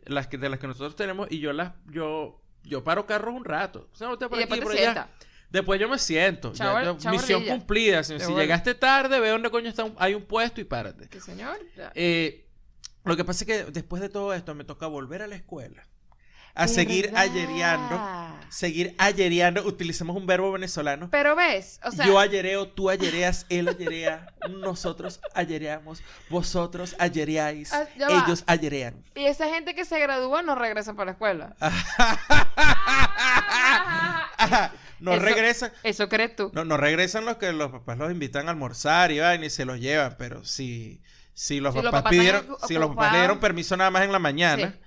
[0.06, 3.46] las que, de las que nosotros tenemos, y yo las, yo, yo paro carros un
[3.46, 3.88] rato.
[3.94, 5.10] O sea, no te Y aquí, por allá.
[5.50, 6.52] Después yo me siento.
[6.54, 8.04] ya- misión cumplida.
[8.04, 11.08] Si, si llegaste tarde, ve dónde coño está un- hay un puesto y párate.
[11.10, 11.58] ¿Qué señor?
[11.96, 12.46] Eh,
[13.06, 15.84] lo que pasa es que después de todo esto me toca volver a la escuela.
[16.60, 17.22] A seguir verdad.
[17.22, 18.02] ayereando.
[18.50, 19.64] Seguir ayereando.
[19.64, 21.08] Utilicemos un verbo venezolano.
[21.12, 27.88] Pero ves, o sea, Yo ayereo, tú ayereas, él ayerea, nosotros ayereamos, vosotros ayereáis, Ah,
[27.96, 28.24] ya va.
[28.26, 29.04] ellos ayerean.
[29.14, 31.56] y esa gente que se gradúa no regresa para la escuela.
[35.00, 36.52] no Eso- regresan, Eso crees tú.
[36.54, 39.66] no, no regresan los que los papás los invitan a almorzar y van y se
[39.66, 41.02] los llevan, pero si,
[41.34, 44.20] si los Si papás pidieron, si los papás le dieron permiso nada más en la
[44.20, 44.80] mañana, Sí.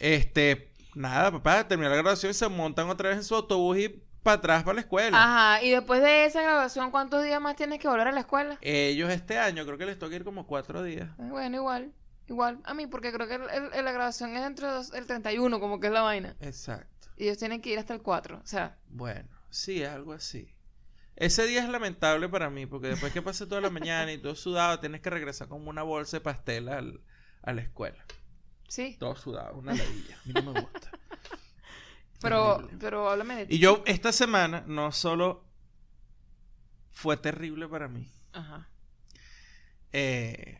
[0.00, 3.88] este, nada, papá, termina la graduación y se montan otra vez en su autobús y
[4.22, 5.20] para atrás para la escuela.
[5.20, 8.56] Ajá, y después de esa graduación, ¿cuántos días más tienes que volver a la escuela?
[8.60, 11.08] Ellos este año creo que les toca ir como cuatro días.
[11.18, 11.92] Eh, Bueno, igual.
[12.28, 12.60] Igual.
[12.64, 15.88] A mí, porque creo que el- el- la graduación es dentro del 31, como que
[15.88, 16.36] es la vaina.
[16.40, 16.86] Exacto.
[17.22, 18.40] Y ellos tienen que ir hasta el 4.
[18.42, 20.52] O sea, Bueno, sí, algo así.
[21.14, 24.34] Ese día es lamentable para mí, porque después que pasé toda la mañana y todo
[24.34, 27.00] sudado, tienes que regresar como una bolsa de pastel al-
[27.42, 28.04] a la escuela.
[28.66, 28.96] sí.
[28.98, 30.16] Todo sudado, una ladilla.
[30.16, 30.90] A mí no me gusta.
[32.20, 33.54] Pero, pero háblame de ti.
[33.56, 35.44] Y yo, esta semana, no solo
[36.90, 38.68] fue terrible para mí, Ajá.
[39.92, 40.58] eh,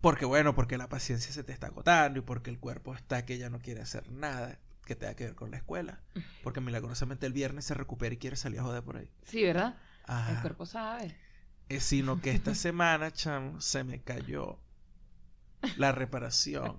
[0.00, 3.38] porque bueno, porque la paciencia se te está agotando y porque el cuerpo está que
[3.38, 4.58] ya no quiere hacer nada
[4.90, 6.00] que tenga que ver con la escuela.
[6.42, 9.08] Porque milagrosamente el viernes se recupera y quiere salir a joder por ahí.
[9.24, 9.76] Sí, ¿verdad?
[10.04, 10.32] Ajá.
[10.32, 11.16] El cuerpo sabe.
[11.68, 14.58] Eh, sino que esta semana, chamo, se me cayó
[15.76, 16.76] la reparación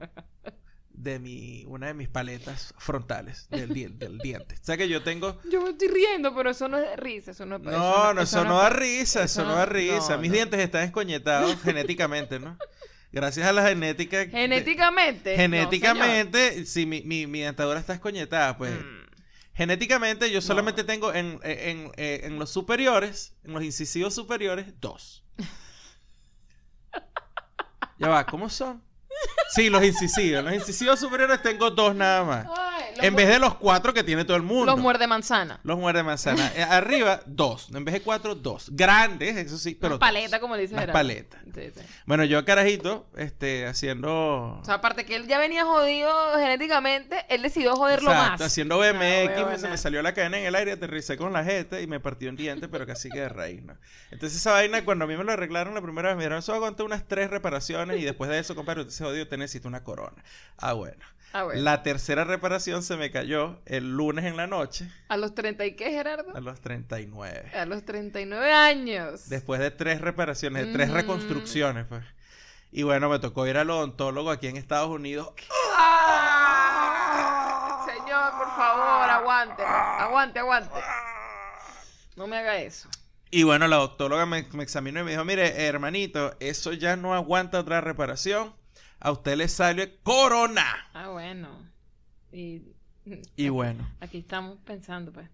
[0.90, 4.56] de mi, una de mis paletas frontales del, dien- del diente.
[4.62, 5.40] O sea que yo tengo...
[5.50, 7.32] Yo me estoy riendo, pero eso no es risa.
[7.32, 10.16] Eso no, es- No, no, eso no da risa, eso eso no no- da risa.
[10.16, 10.36] no, Mis no.
[10.36, 12.58] dientes están escoñetados genéticamente, ¿no?
[13.12, 14.20] Gracias a la genética...
[14.20, 15.32] de- Genéticamente.
[15.32, 18.72] no, genéticamente, sí, mi, mi, mi dentadura está escoñetada, pues...
[18.72, 19.02] Mm.
[19.54, 20.42] Genéticamente yo No.
[20.42, 25.26] solamente tengo en, en, en- en los superiores, en los incisivos superiores, dos.
[28.00, 28.82] ya va, ¿cómo son?
[29.54, 30.40] Sí, los incisivos.
[30.40, 32.48] En los incisivos superiores tengo dos nada más.
[33.02, 34.66] En vez de los cuatro que tiene todo el mundo.
[34.66, 35.60] Los muerde manzana.
[35.64, 36.52] Los muerde manzana.
[36.56, 37.70] Eh, Arriba, dos.
[37.74, 38.70] En vez de cuatro, dos.
[38.72, 40.00] Grandes, eso sí, pero.
[40.00, 40.40] Paleta, dos.
[40.42, 40.94] como dice Gerardo.
[40.94, 41.38] paleta.
[41.54, 41.82] Sí, sí.
[42.06, 44.60] Bueno, yo carajito, este, haciendo.
[44.60, 48.42] O sea, aparte que él ya venía jodido genéticamente, él decidió joderlo Exacto, más.
[48.42, 51.44] haciendo BMX, Ah, me- se me salió la cadena en el aire, aterricé con la
[51.44, 53.76] jeta y me partió un diente, pero casi que de raíz, ¿no?
[54.12, 56.54] Entonces esa vaina, cuando a mí me lo arreglaron la primera vez, me dijeron, eso
[56.54, 59.84] aguanta unas tres reparaciones y después de eso, compadre, usted se jodió, usted necesita una
[59.84, 60.24] corona.
[60.58, 61.04] Ah, bueno.
[61.34, 61.46] Ah.
[61.54, 65.76] La tercera reparación se me cayó el lunes en la noche, ¿A los 30 y
[65.76, 66.36] qué, Gerardo?
[66.36, 67.52] a los 39.
[67.56, 69.30] A los 39 años.
[69.30, 70.94] Después de tres reparaciones, de tres Mm.
[70.94, 72.04] reconstrucciones, pues.
[72.74, 75.30] Y bueno, me tocó ir al odontólogo aquí en Estados Unidos.
[76.42, 77.86] ¡Ah!
[77.86, 79.64] Señor, por favor, aguante.
[79.64, 80.76] Aguante, aguante.
[82.16, 82.90] No me haga eso.
[83.30, 87.14] Y bueno, la doctóloga me, me examinó y me dijo, mire, hermanito, eso ya no
[87.14, 88.54] aguanta otra reparación.
[89.02, 90.66] A usted le sale corona.
[90.94, 91.50] Ah, bueno.
[92.32, 92.62] Y,
[93.36, 93.90] Y bueno.
[94.00, 95.28] aquí estamos pensando, pues.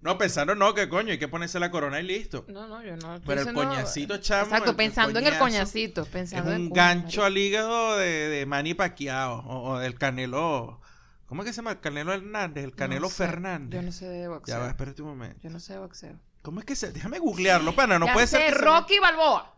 [0.00, 2.44] No, pensando no, que coño, hay que ponerse la corona y listo.
[2.48, 3.16] No, no, yo no.
[3.16, 4.44] estoy Pero el coñacito, chamo.
[4.44, 6.02] Exacto, el- el pensando en el coñacito.
[6.02, 10.80] Es Pensando en un gancho al hígado de, de Manny Pacquiao o, o del Canelo.
[11.26, 11.72] ¿Cómo es que se llama?
[11.72, 13.80] El Canelo Hernández, el Canelo No sé, Fernández.
[13.80, 14.60] Yo no sé de Ya boxeo.
[14.60, 15.40] va, espérate un momento.
[15.42, 16.18] Yo no sé de boxeo.
[16.42, 16.92] ¿Cómo es que se.?
[16.92, 17.98] Déjame googlearlo, pana.
[17.98, 18.52] No Ya puede sé, ser.
[18.52, 19.54] que se Rocky Balboa.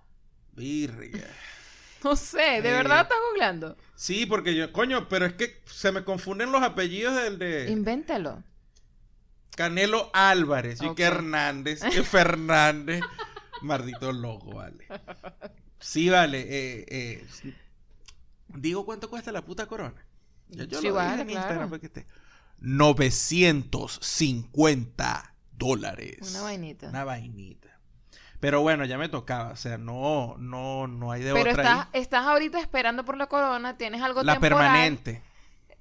[0.52, 1.28] Virga.
[2.04, 2.72] No sé, ¿de Eh.
[2.72, 3.76] verdad estás googleando?
[3.94, 8.42] Sí, porque yo, coño, pero es que se me confunden los apellidos del de Invéntalo.
[9.56, 13.02] Canelo Álvarez, y que Hernández, que Fernández.
[13.60, 14.86] Maldito loco, vale.
[15.78, 16.40] Sí, vale.
[16.40, 17.54] eh, eh, sí.
[18.48, 20.02] Digo cuánto cuesta la puta corona.
[20.48, 21.40] Yo, yo Sí, lo vale, en claro.
[21.40, 22.06] Instagram para que esté.
[22.58, 26.16] 950 dólares.
[26.30, 26.88] Una vainita.
[26.88, 27.69] Una vainita.
[28.40, 29.50] Pero bueno, ya me tocaba.
[29.50, 32.00] O sea, no, no, no hay de Pero otra estás, ahí.
[32.00, 34.58] estás ahorita esperando por la corona, tienes algo La temporal.
[34.58, 35.22] permanente.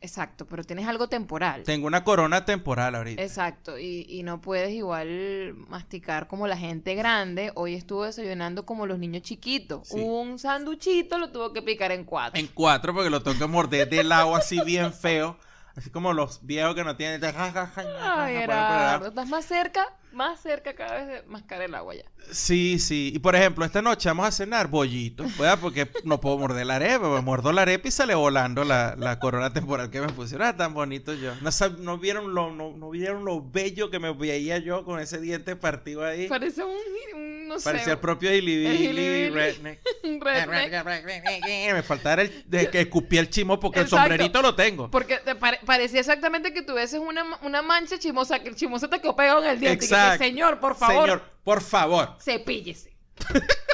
[0.02, 1.64] Exacto, pero tienes algo temporal.
[1.64, 3.22] Tengo una corona temporal ahorita.
[3.22, 7.52] Exacto, y, y no puedes igual masticar como la gente grande.
[7.56, 9.90] Hoy estuvo desayunando como los niños chiquitos.
[9.90, 10.00] Sí.
[10.00, 12.40] Un sanduchito lo tuvo que picar en cuatro.
[12.40, 15.38] En cuatro, porque lo tengo que morder del agua así bien feo.
[15.80, 17.22] Así como los viejos que no tienen.
[17.24, 22.04] Ay, Gerardo, estás más cerca, más cerca cada vez de mascar el agua ya.
[22.34, 23.14] Sí, sí.
[23.16, 25.24] Y por ejemplo, esta noche vamos a cenar bollito.
[25.40, 25.58] ¿verdad?
[25.62, 27.08] Porque no puedo morder la arepa.
[27.08, 30.46] Me muerdo la arepa y sale volando la, la corona temporal que me pusieron.
[30.48, 31.34] Ah, tan bonito yo.
[31.40, 35.00] No, sab- no vieron lo, no, no vieron lo bello que me veía yo con
[35.00, 36.28] ese diente partido ahí.
[36.28, 36.76] Parece un,
[37.16, 37.66] un no sé.
[37.66, 39.80] Parecía el propio Hilly redneck.
[40.22, 41.74] redneck.
[41.74, 43.96] Me faltaba el de que escupí el chimo porque Exacto.
[43.98, 44.90] el sombrerito lo tengo.
[44.90, 49.02] Porque te pare- parecía exactamente que tuvieses una, una mancha chimosa, que el chimoso te
[49.02, 49.86] quedó pegado en el diente.
[49.86, 50.24] Y que, Exacto.
[50.24, 52.16] señor, por favor, Señor, por favor.
[52.22, 52.96] cepíllese.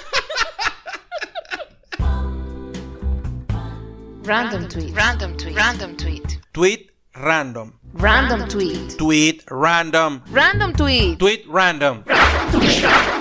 [4.24, 4.92] Random tweet.
[4.96, 5.54] Random tweet.
[5.56, 6.40] Random tweet.
[6.54, 7.74] Tweet random.
[7.94, 8.98] Random tweet.
[8.98, 10.22] Tweet random.
[10.32, 11.20] Random tweet.
[11.20, 12.04] Tweet random.
[12.08, 13.15] Random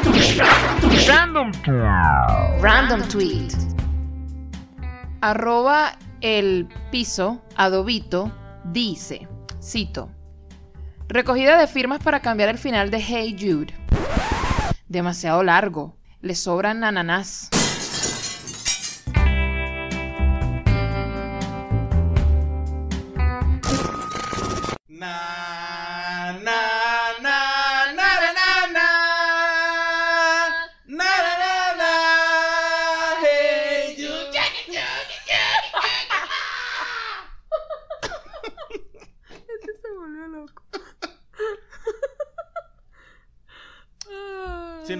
[2.61, 3.49] Random tweet.
[5.21, 8.33] Arroba el piso adobito
[8.65, 9.29] dice,
[9.63, 10.11] cito,
[11.09, 13.75] recogida de firmas para cambiar el final de Hey Jude.
[14.89, 15.97] Demasiado largo.
[16.21, 17.51] Le sobran ananás.
[24.89, 25.34] Na,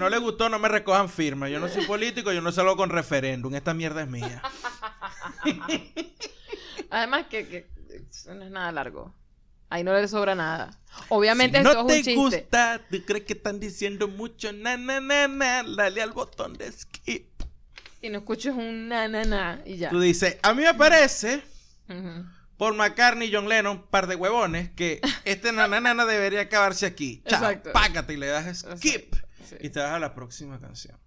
[0.05, 1.49] no le gustó, no me recojan firma.
[1.49, 3.55] Yo no soy político, yo no salgo con referéndum.
[3.55, 4.41] Esta mierda es mía.
[6.91, 7.67] Además que,
[8.27, 9.15] no es nada largo.
[9.69, 10.79] Ahí no le sobra nada.
[11.09, 12.39] Obviamente si esto no es te un chiste.
[12.41, 16.71] gusta, tú crees que están diciendo mucho, na, na, na, na, dale al botón de
[16.71, 17.27] skip.
[17.99, 19.89] Y no escuches un na na na y ya.
[19.89, 21.41] Tú dices, a mí me parece,
[22.57, 26.41] por McCartney y John Lennon, par de huevones, que este na, na, na, na debería
[26.41, 27.23] acabarse aquí.
[27.27, 27.71] Chao, Exacto.
[27.71, 29.15] págate y le das skip.
[29.45, 29.55] Sí.
[29.61, 30.97] Y te vas a la próxima canción.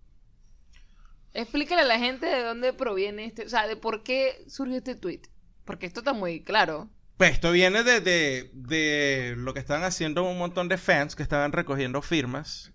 [1.34, 4.94] Explícale a la gente de dónde proviene este, o sea, de por qué surgió este
[4.94, 5.22] tweet.
[5.64, 6.88] Porque esto está muy claro.
[7.18, 11.22] Pues esto viene de, de, de lo que estaban haciendo un montón de fans que
[11.22, 12.72] estaban recogiendo firmas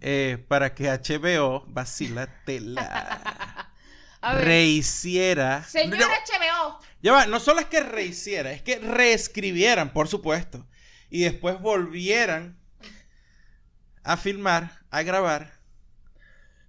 [0.00, 3.70] eh, para que HBO, vacilatela,
[4.40, 5.64] rehiciera.
[5.64, 6.78] señor HBO.
[7.02, 10.66] ya va, no solo es que rehiciera, es que reescribieran, por supuesto.
[11.10, 12.58] Y después volvieran
[14.04, 15.58] a filmar, a grabar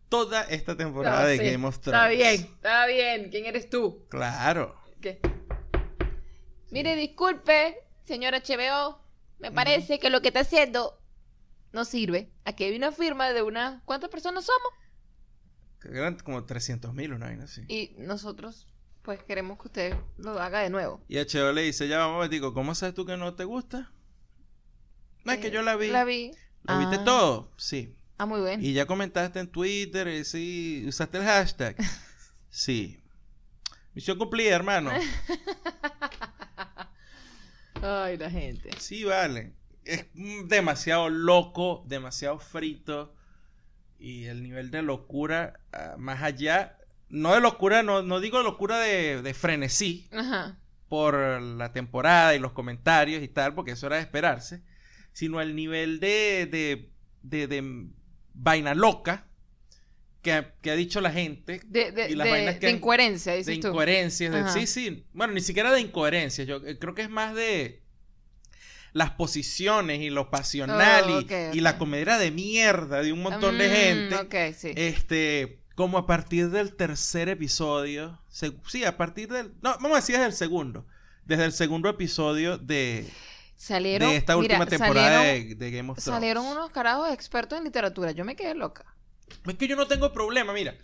[0.09, 1.99] toda esta temporada No, de sí, Game of Thrones.
[2.01, 3.29] Está bien, está bien.
[3.29, 4.05] ¿Quién eres tú?
[4.09, 4.75] Claro.
[5.01, 5.19] ¿Qué?
[6.71, 8.99] Mire, disculpe, señor HBO.
[9.39, 10.99] Me parece que lo que está haciendo
[11.73, 12.31] no sirve.
[12.45, 13.83] Aquí hay una firma de unas...
[13.83, 14.71] ¿Cuántas personas somos?
[15.93, 17.63] Eran como 300 mil, una vaina así.
[17.67, 18.67] Y nosotros,
[19.03, 21.01] pues, queremos que usted lo haga de nuevo.
[21.07, 23.91] Y HBO le dice, ya vamos, digo, ¿cómo sabes tú que no te gusta?
[25.25, 25.89] No, es que Eh, yo la vi.
[25.89, 26.31] La vi.
[26.67, 27.04] ¿Lo viste Ah.
[27.06, 27.51] todo?
[27.58, 27.95] Sí.
[28.17, 28.63] Ah, muy bien.
[28.63, 31.75] Y ya comentaste en Twitter, y sí, usaste el hashtag.
[32.49, 33.01] Sí.
[33.93, 34.91] Misión cumplida, hermano.
[37.82, 38.69] Ay, la gente.
[38.80, 39.54] Sí, vale.
[39.84, 40.06] Es
[40.45, 43.13] demasiado loco, demasiado frito.
[43.99, 46.78] Y el nivel de locura, ah, más allá,
[47.10, 50.58] no de locura, no, no digo locura de, de frenesí, Ajá.
[50.89, 54.63] por la temporada y los comentarios y tal, porque eso era de esperarse,
[55.15, 56.89] sino el nivel de, de,
[57.23, 57.88] de, de
[58.34, 59.28] vaina loca
[60.21, 62.71] que, ha- que ha dicho la gente, De, de, Y las de- vainas que de
[62.73, 66.93] han- incoherencia, de dices incoherencias, sí, sí, bueno, ni siquiera de incoherencias, yo eh, creo
[66.95, 67.82] que es más de
[68.91, 71.56] las posiciones y lo pasional Oh, y, ok.
[71.62, 73.71] la comedia de mierda de un montón de Mm,
[74.12, 74.54] gente.
[74.54, 74.71] Sí.
[74.75, 79.95] Este, como a partir del tercer episodio, se- sí, a partir del, no, vamos a
[79.95, 80.86] decir desde el segundo,
[81.25, 83.06] desde el segundo episodio de,
[83.55, 86.15] salieron, de esta mira, última temporada salieron, de, de Game of Thrones.
[86.15, 88.11] salieron unos carajos expertos en literatura.
[88.11, 88.85] Yo me quedé loca.
[89.47, 90.75] Es que yo no tengo problema, mira.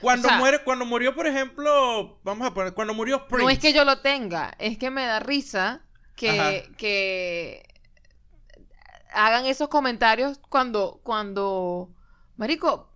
[0.00, 3.44] Cuando O sea- muere, cuando murió, por ejemplo, vamos a poner, cuando murió Prince.
[3.44, 5.82] No es que yo lo tenga, es que me da risa
[6.16, 7.62] que, que
[9.12, 11.90] hagan esos comentarios cuando, cuando,
[12.36, 12.90] Marico,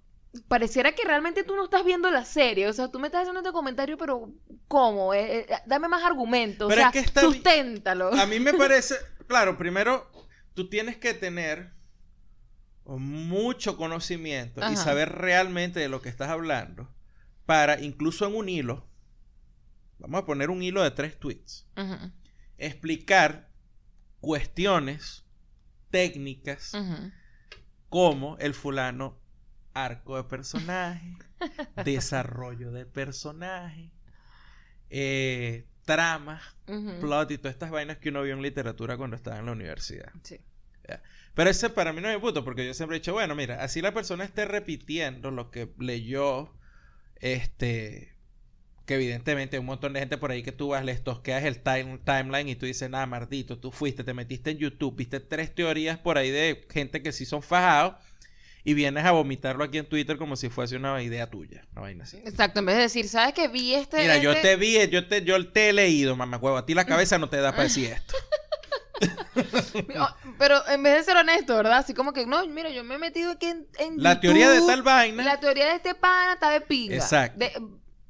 [0.48, 2.68] pareciera que realmente tú no estás viendo la serie.
[2.68, 4.32] O sea, tú me estás haciendo este comentario, pero
[4.68, 5.14] ¿cómo?
[5.14, 6.68] Eh, eh, dame más argumentos.
[6.68, 8.12] Pero o sea, es que está susténtalo.
[8.14, 8.94] A mí me parece,
[9.26, 10.10] claro, primero
[10.54, 11.72] tú tienes que tener
[12.84, 14.76] mucho conocimiento y Ajá.
[14.76, 16.88] saber realmente de lo que estás hablando
[17.46, 18.86] para incluso en un hilo,
[19.98, 21.66] vamos a poner un hilo de tres tweets,
[22.58, 23.48] explicar
[24.20, 25.24] cuestiones
[25.90, 27.10] técnicas ujú.
[27.88, 29.19] como el fulano
[29.74, 31.16] arco de personaje,
[31.85, 33.90] desarrollo de personaje,
[34.90, 37.00] eh, trama, Ujú.
[37.00, 40.12] plot y todas estas vainas que uno vio en literatura cuando estaba en la universidad.
[40.22, 40.38] Sí.
[41.35, 43.62] Pero ese para mí no es mi punto, porque yo siempre he dicho, bueno, mira,
[43.62, 46.52] así la persona esté repitiendo lo que leyó,
[47.20, 48.12] este,
[48.87, 51.62] que evidentemente hay un montón de gente por ahí que tú vas, les tosqueas el
[51.62, 55.54] time- timeline y tú dices, nada, mardito, tú fuiste, te metiste en YouTube, viste tres
[55.54, 57.94] teorías por ahí de gente que sí son fajados,
[58.64, 62.05] y vienes a vomitarlo aquí en Twitter como si fuese una idea tuya, una vaina
[62.05, 62.18] así.
[62.25, 63.99] Exacto, en vez de decir, ¿sabes que vi este...
[63.99, 66.75] Mira, yo este- te vi, yo te, yo te he leído, mamá huevo, a ti
[66.75, 68.14] la cabeza no te da para decir esto.
[69.99, 71.79] Oh, Pero en vez de ser honesto, ¿verdad?
[71.79, 74.61] Así como que, no, mira, yo me he metido aquí en, en La teoría de
[74.61, 75.23] tal vaina.
[75.25, 76.96] La teoría de este pana está de pinga.
[76.96, 77.38] Exacto.
[77.38, 77.53] De-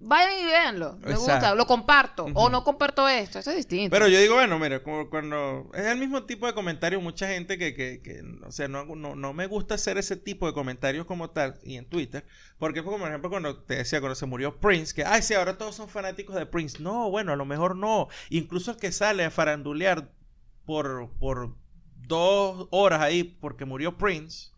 [0.01, 0.99] vayan y véanlo.
[1.03, 2.27] Me gusta, lo comparto.
[2.35, 3.39] O no comparto esto.
[3.39, 3.91] Eso es distinto.
[3.91, 7.59] Pero yo digo, bueno, mira, como cuando es el mismo tipo de comentario, mucha gente
[7.59, 11.07] que, que, que o sea, no, no, no me gusta hacer ese tipo de comentarios
[11.07, 12.25] como tal y en Twitter,
[12.59, 15.35] porque fue como, por ejemplo, cuando te decía, cuando se murió Prince, que, ay, sí,
[15.35, 16.83] ahora todos son fanáticos de Prince.
[16.83, 18.09] No, bueno, a lo mejor no.
[18.31, 20.11] Incluso el que sale a farandulear
[20.65, 21.55] por, por
[22.07, 24.51] dos horas ahí porque murió Prince,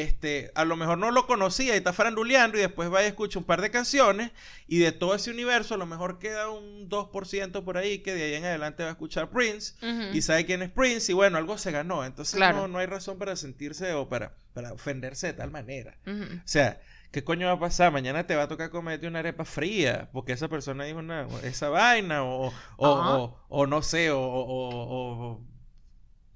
[0.00, 3.38] este, a lo mejor no lo conocía y está faranduleando y después va y escucha
[3.38, 4.30] un par de canciones
[4.66, 8.22] y de todo ese universo a lo mejor queda un 2% por ahí que de
[8.24, 9.74] ahí en adelante va a escuchar Prince
[10.14, 12.04] y sabe quién es Prince y bueno, algo se ganó.
[12.06, 12.56] Entonces Claro.
[12.62, 15.94] no, no hay razón para sentirse o para, para ofenderse de tal manera.
[16.06, 17.92] O sea, ¿qué coño va a pasar?
[17.92, 21.68] Mañana te va a tocar comerte una arepa fría porque esa persona dijo una, esa
[21.68, 25.51] vaina o, o, o, o no sé, o, o- o- o-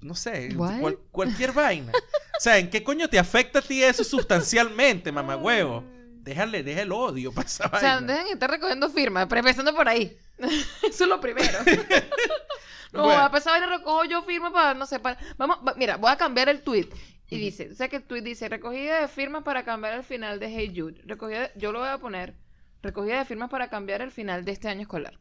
[0.07, 1.91] no sé, cual- cualquier vaina.
[1.91, 5.83] O sea, ¿en qué coño te afecta a ti eso sustancialmente, mamá huevo?
[6.21, 8.07] Déjale, deja el odio para esa O sea, vaina.
[8.13, 10.17] dejen de estar recogiendo firmas, pero empezando por ahí.
[10.83, 11.57] Eso es lo primero.
[12.93, 13.21] no, Bueno.
[13.21, 15.17] a pesar de recojo yo firmas para, no sé, para...
[15.37, 16.89] Vamos, va- mira, voy a cambiar el tweet.
[17.29, 20.39] Y dice, o sea que el tweet dice, recogida de firmas para cambiar el final
[20.39, 21.01] de Hey Jude.
[21.05, 22.35] Recogida, de- yo lo voy a poner,
[22.81, 25.17] recogida de firmas para cambiar el final de este año escolar.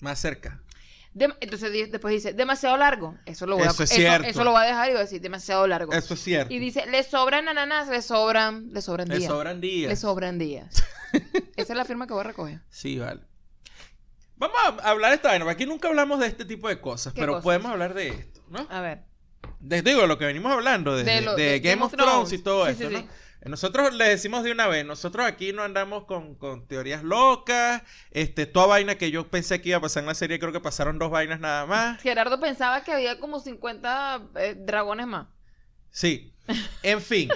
[0.00, 0.60] Más cerca.
[1.16, 3.16] Entonces di- después dice, demasiado largo.
[3.24, 4.26] Eso lo voy Eso a es cierto.
[4.28, 5.92] Eso, lo voy a dejar y voy a decir, demasiado largo.
[5.92, 6.52] Eso es cierto.
[6.52, 9.30] Y dice, le sobran ananas, le sobran, le sobran Le días.
[9.30, 9.88] sobran días.
[9.90, 10.82] Le sobran días.
[11.56, 12.60] Esa es la firma que voy a recoger.
[12.68, 13.20] Sí, vale.
[14.36, 15.48] Vamos a hablar de esta vaina.
[15.48, 17.44] Aquí nunca hablamos de este tipo de cosas, ¿Qué pero cosas?
[17.44, 18.66] podemos hablar de esto, ¿no?
[18.68, 19.04] A ver.
[19.60, 22.38] De, digo, lo que venimos hablando, de, De lo- de de Game, of Thrones, y
[22.38, 23.00] todo Sí, esto, sí, ¿no?
[23.00, 23.06] sí.
[23.44, 28.46] Nosotros le decimos de una vez, nosotros aquí no andamos con, con teorías locas, este,
[28.46, 30.98] toda vaina que yo pensé que iba a pasar en la serie, creo que pasaron
[30.98, 32.00] dos vainas nada más.
[32.02, 35.26] Gerardo pensaba que había como 50 eh, dragones más.
[35.90, 36.32] Sí.
[36.82, 37.30] En fin.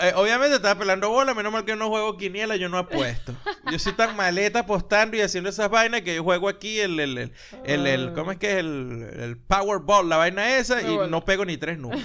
[0.00, 3.34] Eh, obviamente estaba pelando bola, menos mal que yo no juego quiniela, yo no apuesto.
[3.70, 7.18] Yo soy tan maleta apostando y haciendo esas vainas que yo juego aquí el, el,
[7.18, 7.32] el,
[7.64, 8.56] el, el- ¿cómo es que es?
[8.58, 12.04] El, el Powerball, la vaina esa, y no pego ni tres números.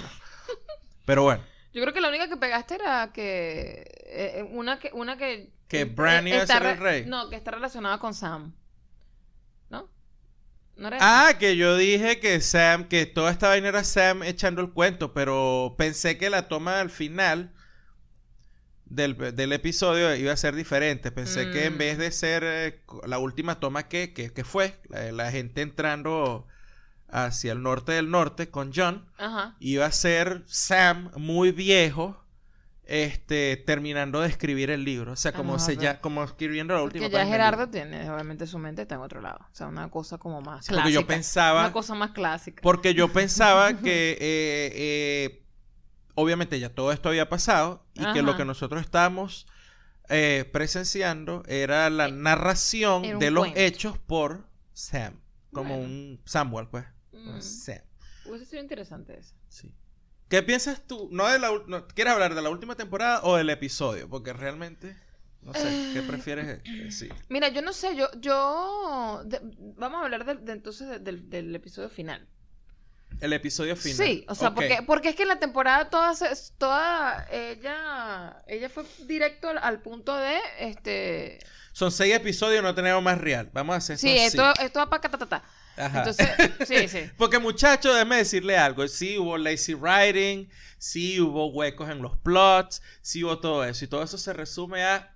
[1.06, 1.44] Pero bueno,
[1.78, 3.86] Yo creo que la única que pegaste era que.
[4.06, 4.92] eh, una que.
[4.94, 7.06] Una que, Que eh, Bran iba a está ser el re- rey.
[7.06, 8.54] No, que está relacionada con Sam.
[9.70, 9.90] ¿No?
[10.76, 14.62] ¿No era Ah, que yo dije que Sam, que toda esta vaina era Sam echando
[14.62, 17.54] el cuento, pero pensé que la toma al final
[18.86, 21.12] del, del episodio iba a ser diferente.
[21.12, 21.78] Pensé que en Mm.
[21.78, 26.48] vez de ser eh, la última toma que, que, que fue, la, la gente entrando
[27.10, 29.06] hacia el norte del norte con John?
[29.18, 29.56] Ajá.
[29.60, 32.24] iba a ser Sam muy viejo.
[32.90, 35.12] Este, terminando de escribir el libro.
[35.12, 37.26] O sea, como, se ya, como escribiendo la última Que ya.
[37.26, 39.40] Gerardo tiene, obviamente su mente está en otro lado.
[39.42, 41.02] O sea, una cosa como más Sí, porque clásica.
[41.02, 42.62] yo pensaba- Una cosa más clásica.
[42.62, 45.44] Porque yo pensaba que eh, eh,
[46.16, 49.48] obviamente ya todo esto había pasado y que lo que nosotros estábamos
[50.08, 53.60] eh, presenciando era la narración era de los cuento.
[53.60, 55.20] hechos por Sam.
[55.52, 55.84] Como Bueno.
[55.84, 56.86] un Samuel, pues.
[57.18, 57.42] Mm.
[57.42, 57.82] Sam.
[58.26, 59.34] Hubiese sido interesante eso.
[59.50, 59.74] Sí.
[60.30, 61.08] ¿Qué piensas tú?
[61.12, 64.10] No de la, no, ¿Quieres hablar de la última temporada o del episodio?
[64.10, 64.96] Porque realmente,
[65.42, 67.14] no sé, ¿qué prefieres decir?
[67.30, 69.40] Mira, yo no sé, yo, yo, de-
[69.78, 72.28] vamos a hablar de, de entonces de- del, del episodio final.
[73.22, 73.98] El episodio final.
[74.06, 76.14] Sí, o sea, porque, porque es que en la temporada toda,
[76.58, 81.40] toda ella, ella fue directo al, al punto de, este,
[81.72, 83.50] Son seis episodios, no tenemos más real.
[83.54, 84.66] Vamos a hacer sí, esto esto, así.
[84.66, 85.44] esto va para catatata.
[85.78, 86.00] Ajá.
[86.00, 86.30] Entonces,
[86.68, 87.10] sí, sí.
[87.18, 88.88] Porque muchachos, déjeme decirle algo.
[88.88, 93.86] Sí hubo lazy writing, sí hubo huecos en los plots, sí hubo todo eso.
[93.86, 95.14] Y todo eso se resume a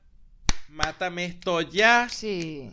[0.72, 2.08] mátame esto ya.
[2.10, 2.72] Sí.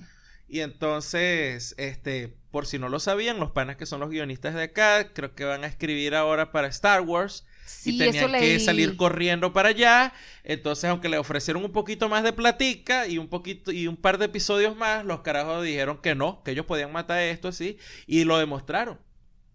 [0.48, 4.62] Y entonces, este, por si no lo sabían, los panas que son los guionistas de
[4.64, 7.46] acá, creo que van a escribir ahora para Star Wars.
[7.68, 10.12] Sí, y tenían que salir corriendo para allá.
[10.42, 14.18] Entonces, aunque le ofrecieron un poquito más de platica y un poquito y un par
[14.18, 18.24] de episodios más, los carajos dijeron que no, que ellos podían matar esto así y
[18.24, 18.98] lo demostraron.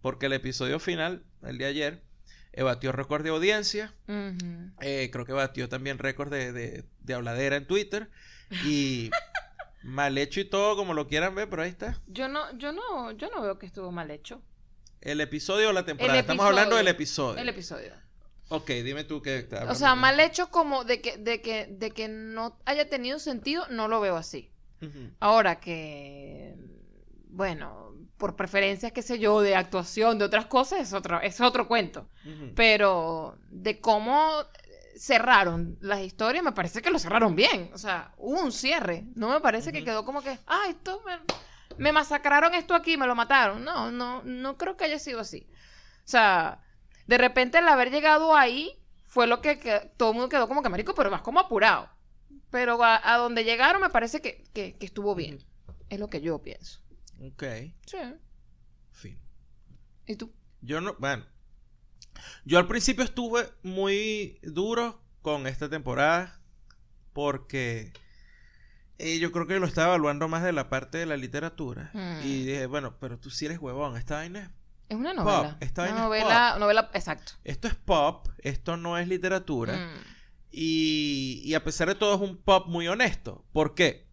[0.01, 2.03] Porque el episodio final, el de ayer,
[2.51, 3.93] eh, batió récord de audiencia.
[4.81, 8.09] Eh, creo que batió también récord de, de, de habladera en Twitter.
[8.65, 9.09] Y
[9.83, 12.01] mal hecho y todo, como lo quieran ver, pero ahí está.
[12.07, 14.41] Yo no, yo no, yo no veo que estuvo mal hecho.
[15.03, 16.17] El episodio o la temporada.
[16.17, 16.49] Estamos episodio.
[16.49, 17.41] hablando del episodio.
[17.41, 17.93] El episodio.
[18.47, 21.91] Ok, dime tú qué estás O sea, mal hecho como de que, de que, de
[21.91, 24.49] que no haya tenido sentido, no lo veo así.
[25.21, 26.55] Ahora que,
[27.29, 31.67] bueno, por preferencias, qué sé yo, de actuación, de otras cosas, es otro, es otro
[31.67, 32.09] cuento.
[32.55, 34.45] Pero de cómo
[34.97, 37.71] cerraron las historias, me parece que lo cerraron bien.
[37.73, 39.05] O sea, hubo un cierre.
[39.15, 41.13] No me parece que quedó como que, ah, esto me,
[41.77, 43.63] me masacraron esto aquí, me lo mataron.
[43.63, 45.47] No, no, no creo que haya sido así.
[46.05, 46.61] O sea,
[47.07, 50.63] de repente el haber llegado ahí fue lo que, que todo el mundo quedó como
[50.63, 51.89] que marico, pero vas como apurado.
[52.49, 55.39] Pero a, a donde llegaron me parece que, que- que estuvo bien.
[55.89, 56.79] Es lo que yo pienso.
[57.21, 57.43] Ok.
[57.85, 57.97] Sí.
[58.91, 59.19] Fin.
[60.07, 60.31] ¿Y tú?
[60.61, 61.25] Yo no, bueno.
[62.45, 66.39] Yo al principio estuve muy duro con esta temporada
[67.13, 67.91] porque
[68.99, 71.89] eh, yo creo que lo estaba evaluando más de la parte de la literatura.
[71.93, 72.25] Mm.
[72.25, 73.97] Y dije, bueno, pero tú sí eres huevón.
[73.97, 74.49] Esta vaina es-
[74.89, 75.57] Es una novela.
[75.61, 77.33] esta una novela, novela, exacto.
[77.43, 79.75] esto es pop, esto no es literatura.
[79.75, 80.13] Mm.
[80.51, 83.43] Y, y a pesar de todo es un pop muy honesto.
[83.53, 84.05] ¿Por qué?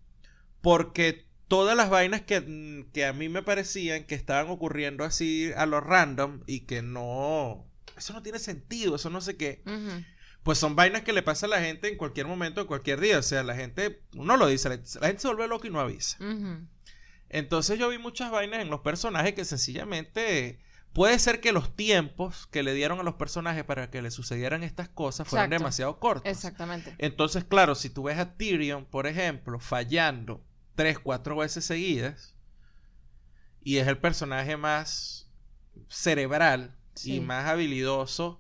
[0.62, 5.51] Porque todas las vainas que, mm, que a mí me parecían que estaban ocurriendo así
[5.57, 7.66] a lo random y que no...
[7.97, 9.62] Eso no tiene sentido, eso no sé qué.
[10.43, 13.18] Pues son vainas que le pasa a la gente en cualquier momento, en cualquier día.
[13.18, 14.76] O sea, la gente, uno lo dice, la,
[15.07, 16.16] gente se vuelve loca y no avisa.
[17.28, 20.59] Entonces yo vi muchas vainas en los personajes que sencillamente
[20.93, 24.64] puede ser que los tiempos que le dieron a los personajes para que le sucedieran
[24.64, 25.51] estas cosas Exacto.
[25.57, 26.30] demasiado cortos.
[26.30, 26.95] Exactamente.
[26.99, 32.34] Entonces, claro, si tú ves a Tyrion, por ejemplo, fallando tres, cuatro veces seguidas,
[33.62, 35.30] y es el personaje más
[35.88, 37.16] cerebral Sí.
[37.16, 38.39] y más habilidoso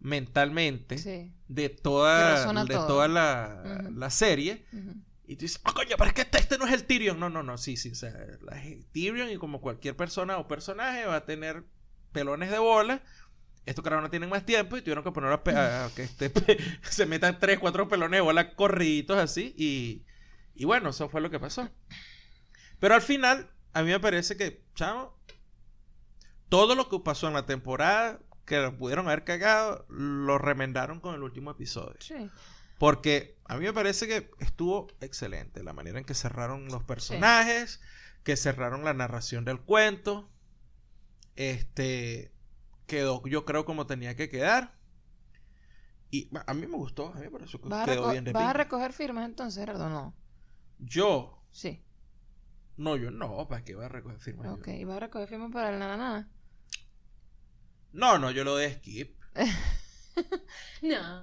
[0.00, 1.32] mentalmente Sí.
[1.48, 2.86] de toda, de todo.
[2.86, 4.64] toda la, la serie,
[5.26, 7.20] y tú dices, ah, coño, pero es que este, este no es el Tyrion.
[7.20, 7.90] No, no, no, sí, sí.
[7.90, 8.10] O sea,
[8.42, 8.60] la-
[8.92, 11.64] Tyrion, y como cualquier persona o personaje, va a tener
[12.12, 13.02] pelones de bola.
[13.66, 16.32] Estos carajos no tienen más tiempo y tuvieron que poner a, a- que este
[16.82, 19.54] se metan tres, cuatro pelones de bola corriditos así.
[19.56, 20.02] Y,
[20.56, 21.70] y bueno, eso fue lo que pasó.
[22.80, 25.14] Pero al final, a mí me parece que, chamo,
[26.48, 28.18] todo lo que pasó en la temporada
[28.50, 31.94] que lo pudieron haber cagado, lo remendaron con el último episodio.
[32.00, 32.28] Sí.
[32.80, 37.80] Porque a mí me parece que estuvo excelente la manera en que cerraron los personajes,
[38.24, 40.28] que cerraron la narración del cuento.
[41.36, 42.32] Este
[42.86, 44.74] quedó, yo creo, como tenía que quedar.
[46.10, 48.32] Y a mí me gustó, a mí me pareció que ¿Vas, a, quedó bien de
[48.32, 49.88] vas a recoger firmas entonces, Gerardo?
[49.88, 50.12] No.
[50.80, 51.84] Yo, Sí.
[52.76, 54.46] no, yo no, ¿para qué voy a recoger firmas?
[54.48, 54.54] yo?
[54.54, 54.66] Ok.
[54.68, 56.28] ¿Y vas a recoger firmas para el nana nana?
[57.92, 59.16] No, no, yo lo de skip.
[60.82, 61.22] No.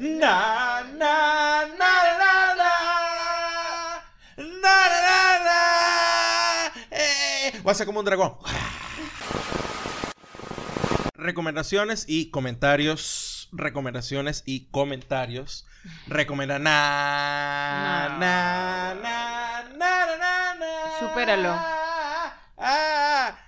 [0.00, 2.72] Na, na, na, na, na.
[4.36, 6.72] Na, na, na, na.
[6.90, 8.36] Eh, voy a ser como un dragón.
[11.14, 13.48] Recomendaciones y comentarios.
[13.52, 15.66] Recomendaciones y comentarios.
[16.06, 18.18] Recomenda na, No.
[18.18, 20.98] na, na, na, na, na, na.
[20.98, 21.52] Supéralo.
[22.58, 23.38] Ah.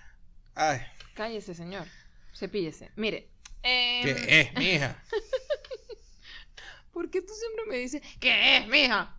[0.54, 0.80] Ay,
[1.14, 1.86] Cállese, señor.
[2.36, 2.90] Cepíllese.
[2.96, 3.30] Mire.
[3.62, 5.02] em, ¿qué es, mija?
[6.92, 9.14] ¿Por qué tú siempre me dices, ¿qué es, mija?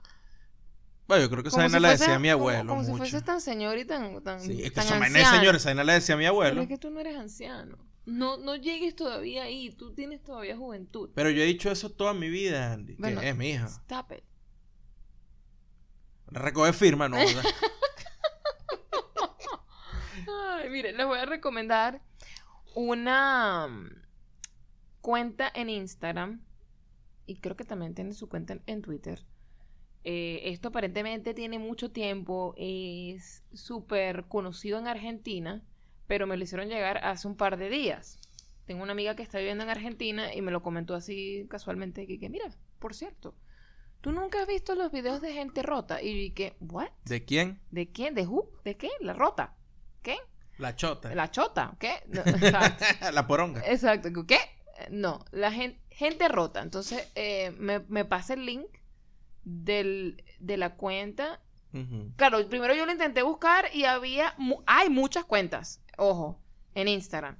[1.07, 2.83] Bueno, yo creo que esa Como vaina si la fuese- decía mi como- abuelo Como,
[2.83, 2.97] si mucho.
[2.99, 5.37] fueses tan señor y tan, tan, Sí, es que tan esa vaina anciano.
[5.39, 6.61] señores, esa vaina la decía mi Pero abuelo.
[6.61, 7.77] es que tú no eres anciano.
[8.05, 9.69] No, no llegues todavía ahí.
[9.71, 11.09] Tú tienes todavía juventud.
[11.13, 12.95] Pero yo he dicho eso toda mi vida, Andy.
[12.97, 13.65] Bueno, que es mi hija.
[13.67, 14.23] Stop it.
[16.27, 17.17] Recoge firma, no.
[20.57, 22.01] Ay, mire, les voy a recomendar
[22.77, 23.89] una mm,
[25.01, 26.41] cuenta en Instagram
[27.25, 29.25] y creo que también tiene su cuenta en, Twitter.
[30.03, 35.63] Eh, esto aparentemente tiene mucho tiempo, es súper conocido en Argentina,
[36.05, 38.19] pero me lo hicieron llegar hace un par de días.
[38.67, 42.19] Tengo una amiga que está viviendo en Argentina y me lo comentó así casualmente que,
[42.19, 42.45] que mira,
[42.77, 43.33] por cierto,
[44.01, 45.99] ¿tú nunca has visto los videos de gente rota?
[46.03, 46.89] Y vi que, ¿what?
[47.05, 47.59] ¿De quién?
[47.71, 48.13] ¿De quién?
[48.13, 48.51] ¿De who?
[48.63, 48.91] ¿De qué?
[48.99, 49.55] ¿La rota?
[50.03, 50.17] ¿Qué?
[50.57, 51.13] La chota.
[51.13, 52.03] La chota, ¿qué?
[52.07, 52.85] No, exacto.
[53.13, 53.61] La poronga.
[53.65, 54.39] Exacto, ¿qué?
[54.89, 56.61] No, la gente, gente rota.
[56.61, 58.67] Entonces, eh, me, me pasa el link
[59.43, 61.39] del, de la cuenta.
[62.15, 66.41] Claro, primero yo lo intenté buscar y había, mu- hay muchas cuentas, ojo,
[66.73, 67.37] en Instagram.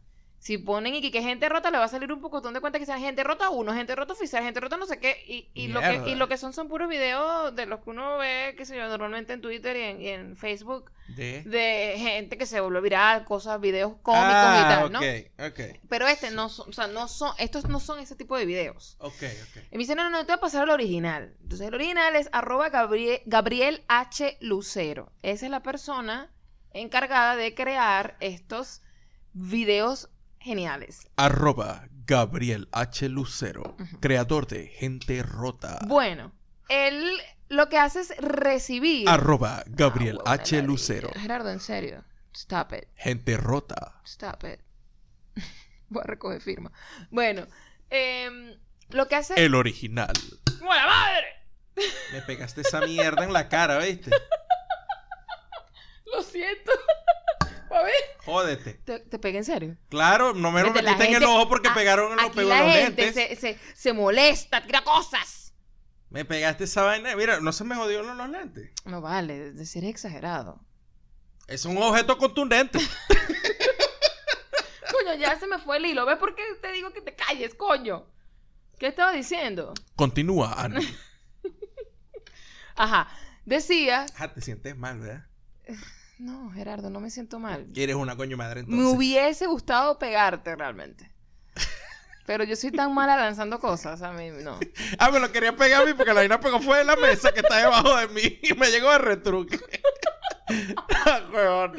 [0.47, 2.79] Si ponen y que, que gente rota, le va a salir un pocotón de cuentas
[2.79, 5.21] que sean gente rota uno, gente rota oficial, gente rota no sé qué.
[5.27, 8.17] Y, y lo, que, y lo que son son puros videos de los que uno
[8.17, 11.43] ve, qué sé yo, normalmente en Twitter y en, y en Facebook, De.
[11.43, 14.99] de gente que se volvió viral, cosas, videos cómicos y ah, tal, ¿no?
[14.99, 15.79] ok, ok.
[15.89, 18.95] Pero este no son, o sea, no son, estos no son ese tipo de videos.
[18.99, 19.63] Ok, ok.
[19.69, 21.35] Y me dicen, no, no, no, te voy a pasar al original.
[21.41, 24.37] Entonces el original es arroba Gabriel, Gabriel H.
[24.39, 25.11] Lucero.
[25.23, 26.31] Esa es la persona
[26.71, 28.81] encargada de crear estos
[29.33, 30.09] videos
[30.47, 31.07] geniales.
[31.17, 33.09] Arroba Gabriel H.
[33.09, 35.79] Lucero, creador de Gente Rota.
[35.85, 36.31] Bueno,
[36.69, 37.19] él
[37.49, 39.07] lo que hace es recibir...
[39.09, 40.61] Arroba Gabriel Ah, huevona, H.
[40.63, 42.03] Lucero, Gerardo, en serio.
[42.33, 42.85] Stop it.
[42.95, 43.99] Gente Rota.
[44.05, 44.59] Stop it.
[45.89, 46.71] Voy a recoger firma.
[47.11, 47.45] Bueno,
[47.89, 48.55] em,
[48.89, 49.33] Lo que hace...
[49.43, 50.13] El original.
[50.59, 51.27] ¡Como la madre!
[52.13, 54.11] Me pegaste esa mierda en la cara, ¿viste?
[56.13, 56.71] Lo siento.
[57.69, 57.93] A ver.
[58.25, 58.73] Jódete.
[58.85, 59.77] ¿Te, te pegué en serio?
[59.89, 62.73] Claro, no me lo metiste en el ojo porque a- pegaron los, Aquí la los
[62.73, 63.39] gente lentes.
[63.39, 65.53] se, se, se molesta, tira cosas.
[66.09, 67.15] Me pegaste esa vaina.
[67.15, 68.71] Mira, no se me jodió los, los lentes.
[68.85, 70.61] No vale, de ser exagerado.
[71.47, 72.79] Es un objeto contundente.
[74.91, 76.05] Coño, ya se me fue el hilo.
[76.05, 78.05] ¿Ves por qué te digo que te calles, coño?
[78.79, 79.73] ¿Qué estaba diciendo?
[79.95, 80.79] Continúa, Ana.
[82.75, 83.07] Ajá.
[83.45, 84.05] Decía.
[84.17, 85.25] Ah, te sientes mal, ¿verdad?
[86.19, 87.67] No, Gerardo, no me siento mal.
[87.75, 88.95] Eres una coño madre Me entonces.
[88.95, 91.11] hubiese gustado pegarte realmente.
[92.25, 94.59] Pero yo soy tan mala lanzando cosas, a mí no.
[94.99, 97.31] Ah, me lo quería pegar a mí porque la vaina pegó fue de la mesa
[97.31, 99.59] que está debajo de mí y me llegó de retruque.
[101.05, 101.19] Ah.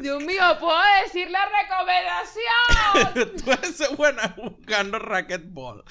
[0.00, 3.36] Dios mío, ¿puedo decir la recomendación?
[3.44, 5.84] Tú eres buena buscando racquetball.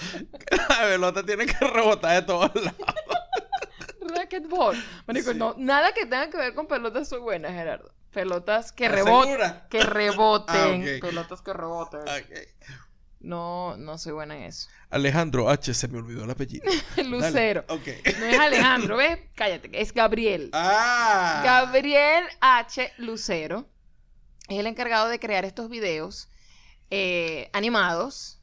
[0.70, 2.86] La pelota tiene que rebotar de todos lados.
[4.16, 4.76] Racquetball.
[5.08, 5.38] Marico, Sí.
[5.38, 7.94] no, nada que tenga que ver con pelotas soy buena, Gerardo.
[8.12, 9.54] Pelotas que ¿Estás reboten.
[9.70, 10.84] Que reboten.
[10.84, 11.00] Ah.
[11.02, 12.02] Pelotas que reboten.
[13.20, 14.70] No, no soy buena en eso.
[14.90, 15.74] Alejandro H.
[15.74, 16.66] Se me olvidó el apellido.
[17.06, 17.66] Lucero.
[17.68, 19.20] No es Alejandro, ¿ves?
[19.36, 20.50] Cállate, es Gabriel.
[20.54, 21.42] Ah.
[21.44, 22.94] Gabriel H.
[22.98, 23.68] Lucero
[24.48, 26.30] es el encargado de crear estos videos
[26.90, 28.42] eh, animados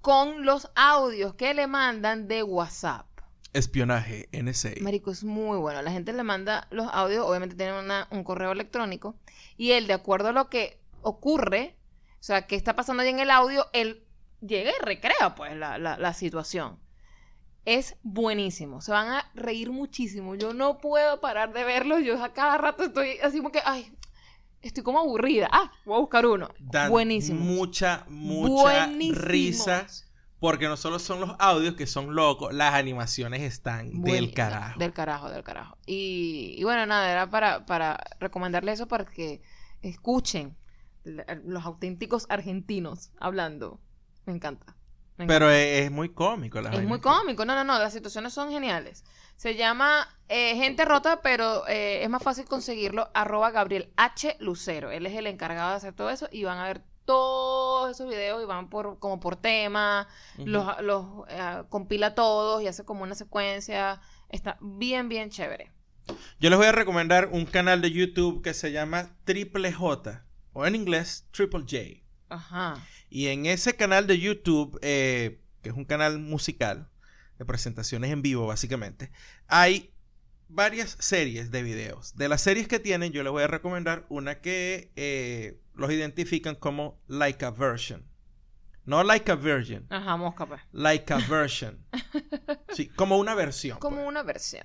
[0.00, 3.06] con los audios que le mandan de WhatsApp.
[3.54, 4.70] Espionaje, NSA.
[4.82, 5.80] Marico, es muy bueno.
[5.82, 9.14] La gente le manda los audios, obviamente tienen una- un correo electrónico,
[9.56, 11.76] y él, de acuerdo a lo que ocurre,
[12.20, 14.04] o sea, qué está pasando ahí en el audio, él
[14.40, 16.78] llega y recrea, pues, la, la- la situación.
[17.64, 18.82] Es buenísimo.
[18.82, 20.34] Se van a reír muchísimo.
[20.34, 21.98] Yo no puedo parar de verlo.
[21.98, 23.90] Yo a cada rato estoy así como que, ay,
[24.60, 25.48] estoy como aburrida.
[25.50, 26.50] Ah, voy a buscar uno.
[26.58, 27.40] Dan Buenísimo.
[27.40, 29.24] Mucha, mucha Buenísimos.
[29.24, 29.86] risa.
[30.44, 34.78] Porque no solo son los audios que son locos, las animaciones están del carajo.
[34.78, 35.78] Del carajo, del carajo.
[35.86, 39.40] Y, y bueno, nada, era para, para recomendarle eso para que
[39.80, 40.54] escuchen
[41.04, 43.80] los auténticos argentinos hablando.
[44.26, 44.76] Me encanta.
[45.16, 47.46] me Pero es, es muy cómico la es muy cómico.
[47.46, 47.78] No, no, no.
[47.78, 49.02] Las situaciones son geniales.
[49.36, 53.10] Se llama eh, Gente Rota, pero eh, es más fácil conseguirlo.
[53.14, 54.36] Arroba Gabriel H.
[54.40, 54.90] Lucero.
[54.90, 56.28] Él es el encargado de hacer todo eso.
[56.30, 60.08] Y van a ver todos esos videos y van por como por tema.
[60.38, 64.00] Los, los eh, compila todos y hace como una secuencia.
[64.28, 65.72] Está bien, bien chévere.
[66.38, 70.24] Yo les voy a recomendar un canal de YouTube que se llama Triple J.
[70.52, 72.04] O en inglés, Triple J.
[72.28, 72.74] Ajá.
[73.08, 76.88] Y en ese canal de YouTube, eh, que es un canal musical,
[77.38, 79.10] de presentaciones en vivo básicamente,
[79.48, 79.93] hay
[80.54, 82.16] varias series de videos.
[82.16, 86.54] De las series que tienen, yo les voy a recomendar una que eh, los identifican
[86.54, 88.06] como Like a Version.
[88.86, 90.60] No Like a Virgin, Ajá, mosca, pues.
[90.72, 91.84] Like a Version.
[92.74, 93.78] Sí, como una versión.
[93.78, 94.08] Como pues.
[94.08, 94.64] una versión.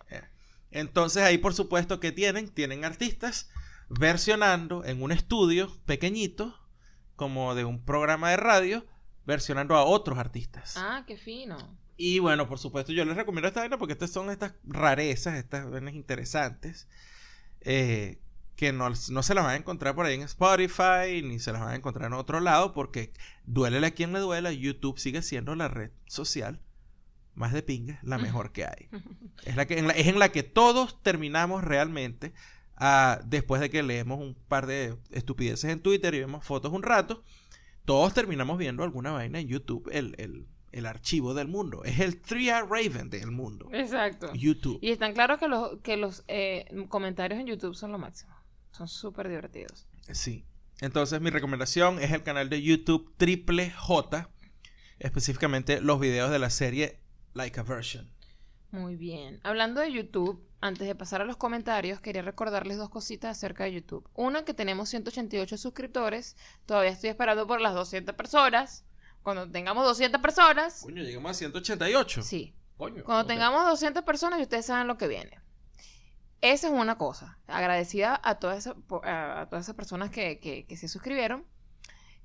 [0.72, 3.50] Entonces ahí por supuesto que tienen, tienen artistas
[3.88, 6.56] versionando en un estudio pequeñito,
[7.16, 8.86] como de un programa de radio,
[9.26, 10.76] versionando a otros artistas.
[10.76, 11.78] Ah, qué fino.
[12.02, 15.70] Y bueno, por supuesto yo les recomiendo esta vaina porque estas son estas rarezas, estas
[15.70, 16.88] vainas interesantes,
[17.60, 18.22] eh,
[18.56, 21.60] que no, no se las van a encontrar por ahí en Spotify, ni se las
[21.60, 23.12] van a encontrar en otro lado, porque
[23.44, 26.62] duélele a quien le duela, YouTube sigue siendo la red social
[27.36, 28.88] más de pinga, la mejor que hay.
[29.44, 32.34] Es, la que, en la, es en la que todos terminamos realmente
[32.78, 36.84] ah, después de que leemos un par de estupideces en Twitter y vemos fotos un
[36.84, 37.26] rato.
[37.84, 41.84] Todos terminamos viendo alguna vaina en YouTube, el, el, el archivo del mundo.
[41.84, 43.70] Es el 3R Raven del mundo.
[43.72, 44.32] Exacto.
[44.34, 44.80] YouTube.
[44.82, 48.34] Y están claros que los, que los eh, comentarios en YouTube son lo máximo.
[48.72, 49.88] Son súper divertidos.
[50.12, 50.46] Sí.
[50.82, 54.30] Entonces mi recomendación es el canal de YouTube Triple J.
[55.00, 57.00] Específicamente los videos de la serie
[57.34, 58.10] Like a Version.
[58.72, 59.40] Muy bien.
[59.44, 63.74] Hablando de YouTube, antes de pasar a los comentarios, quería recordarles dos cositas acerca de
[63.74, 64.08] YouTube.
[64.14, 66.38] Una, que tenemos 188 suscriptores.
[66.66, 68.86] Todavía estoy esperando por las 200 personas.
[69.24, 72.22] Cuando tengamos 200 personas, Coño, llegamos a 188.
[72.24, 72.54] sí.
[72.78, 73.04] Coño.
[73.04, 75.38] Cuando tengamos 200 personas, y ustedes saben lo que viene.
[76.40, 77.38] Esa es una cosa.
[77.48, 81.46] Agradecida a todas esas, a, a todas esas personas que, que- que se suscribieron.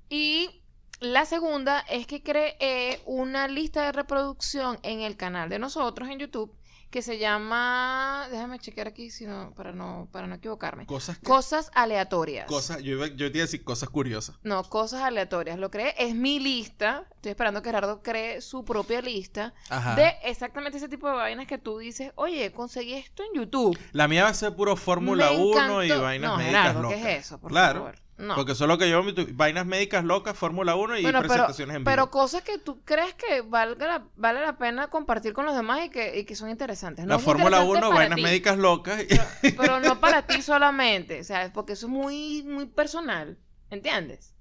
[0.07, 0.63] Y
[1.01, 6.19] la segunda es que creé una lista de reproducción en el canal de nosotros en
[6.19, 6.55] YouTube
[6.95, 8.27] que se llama.
[8.31, 10.85] Déjame chequear aquí si no, para, no, para no equivocarme.
[10.85, 12.47] Cosas que- Cosas aleatorias.
[12.47, 14.37] Cosas, yo, iba- yo te iba a decir cosas curiosas.
[14.43, 15.59] No, cosas aleatorias.
[15.59, 17.03] Lo creé, es mi lista.
[17.15, 19.95] Estoy esperando que Gerardo cree su propia lista Ajá.
[19.95, 23.77] de exactamente ese tipo de vainas que tú dices, oye, conseguí esto en YouTube.
[23.91, 26.95] La mía va a ser puro Fórmula Me 1 y vainas no, médicas Gerardo, ¿qué
[26.95, 27.09] locas.
[27.11, 27.39] es eso?
[27.41, 27.79] Por claro.
[27.79, 27.95] favor.
[28.17, 28.35] No.
[28.35, 29.03] Porque eso es lo que yo
[29.33, 31.91] vainas médicas locas, Fórmula 1 y Bueno, pero, presentaciones en vivo.
[31.91, 35.85] pero cosas que tú crees que valga la- vale la pena compartir con los demás
[35.85, 37.03] y que, y que son interesantes.
[37.05, 39.03] No la es Fórmula interesante 1, para vainas ti, médicas locas.
[39.03, 39.23] y- Pero,
[39.57, 41.51] pero no para ti solamente, ¿sabes?
[41.51, 43.37] Porque eso es muy, muy personal,
[43.69, 44.33] ¿entiendes?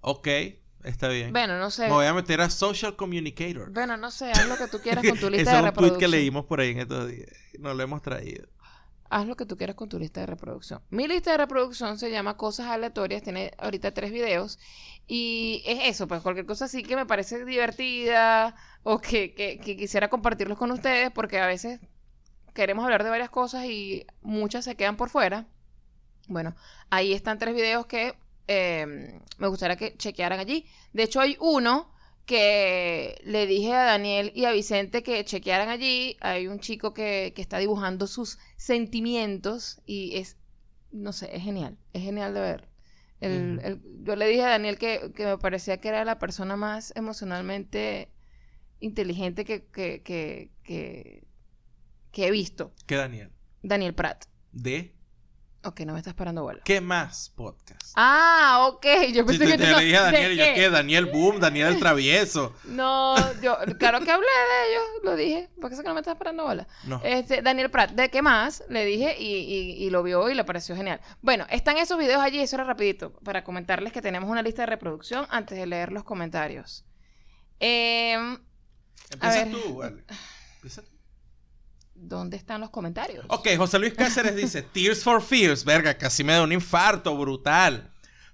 [0.00, 0.28] ok,
[0.84, 1.32] está bien.
[1.32, 1.84] Bueno, no sé.
[1.86, 3.70] Me voy a meter a Social Communicator.
[3.72, 5.62] Bueno, no sé, haz lo que tú quieras con tu Ese lista es de un
[5.62, 5.98] tweet reproducción.
[6.00, 7.28] que leímos por ahí en estos días.
[7.60, 8.48] No lo hemos traído.
[9.10, 10.80] Haz lo que tú quieras con tu lista de reproducción.
[10.90, 14.58] Mi lista de reproducción se llama Cosas Aleatorias, tiene ahorita tres videos.
[15.06, 20.08] Y es eso, pues cualquier cosa así que me parece divertida o que, que- quisiera
[20.08, 21.80] compartirlos con ustedes, porque a veces
[22.54, 25.46] queremos hablar de varias cosas y muchas se quedan por fuera.
[26.28, 26.56] Bueno,
[26.90, 28.14] ahí están tres videos que
[28.48, 30.66] eh, me gustaría que chequearan allí.
[30.92, 31.90] De hecho, hay uno
[32.26, 36.16] que le dije a Daniel y a Vicente que chequearan allí.
[36.20, 40.36] Hay un chico que, que está dibujando sus sentimientos y es,
[40.92, 41.78] no sé, es genial.
[41.92, 42.68] Es genial de ver.
[43.20, 46.56] El- el- yo le dije a Daniel que, que me parecía que era la persona
[46.56, 48.10] más emocionalmente
[48.80, 51.24] inteligente que, que, que, que,
[52.12, 52.74] que he visto.
[52.86, 53.30] ¿Qué, Daniel?
[53.62, 54.24] Daniel Pratt.
[54.52, 54.95] ¿De
[55.66, 56.60] Ok, no me estás parando bola.
[56.64, 57.92] qué más podcast?
[57.96, 58.86] Ah, ok.
[59.12, 60.54] Yo pensé te, que te no- le dije a ¿de Daniel, y yo qué?
[60.54, 62.54] qué, Daniel Boom, Daniel el Travieso.
[62.64, 65.50] No, yo, claro que hablé de ellos, lo dije.
[65.60, 66.68] ¿Por qué es que no me estás parando bola?
[66.84, 67.00] No.
[67.02, 68.62] Este, Daniel Pratt, ¿de qué más?
[68.68, 71.00] Le dije y, y- y lo vio y le pareció genial.
[71.20, 74.66] Bueno, están esos videos allí, eso era rapidito, para comentarles que tenemos una lista de
[74.66, 76.84] reproducción antes de leer los comentarios.
[77.58, 78.38] Em,
[79.10, 80.04] Empieza tú, vale.
[80.56, 80.95] Empieza tú.
[81.98, 83.24] ¿Dónde están los comentarios?
[83.28, 87.92] Ok, José Luis Cáceres dice, Tears for Fears, verga, casi me da un infarto brutal.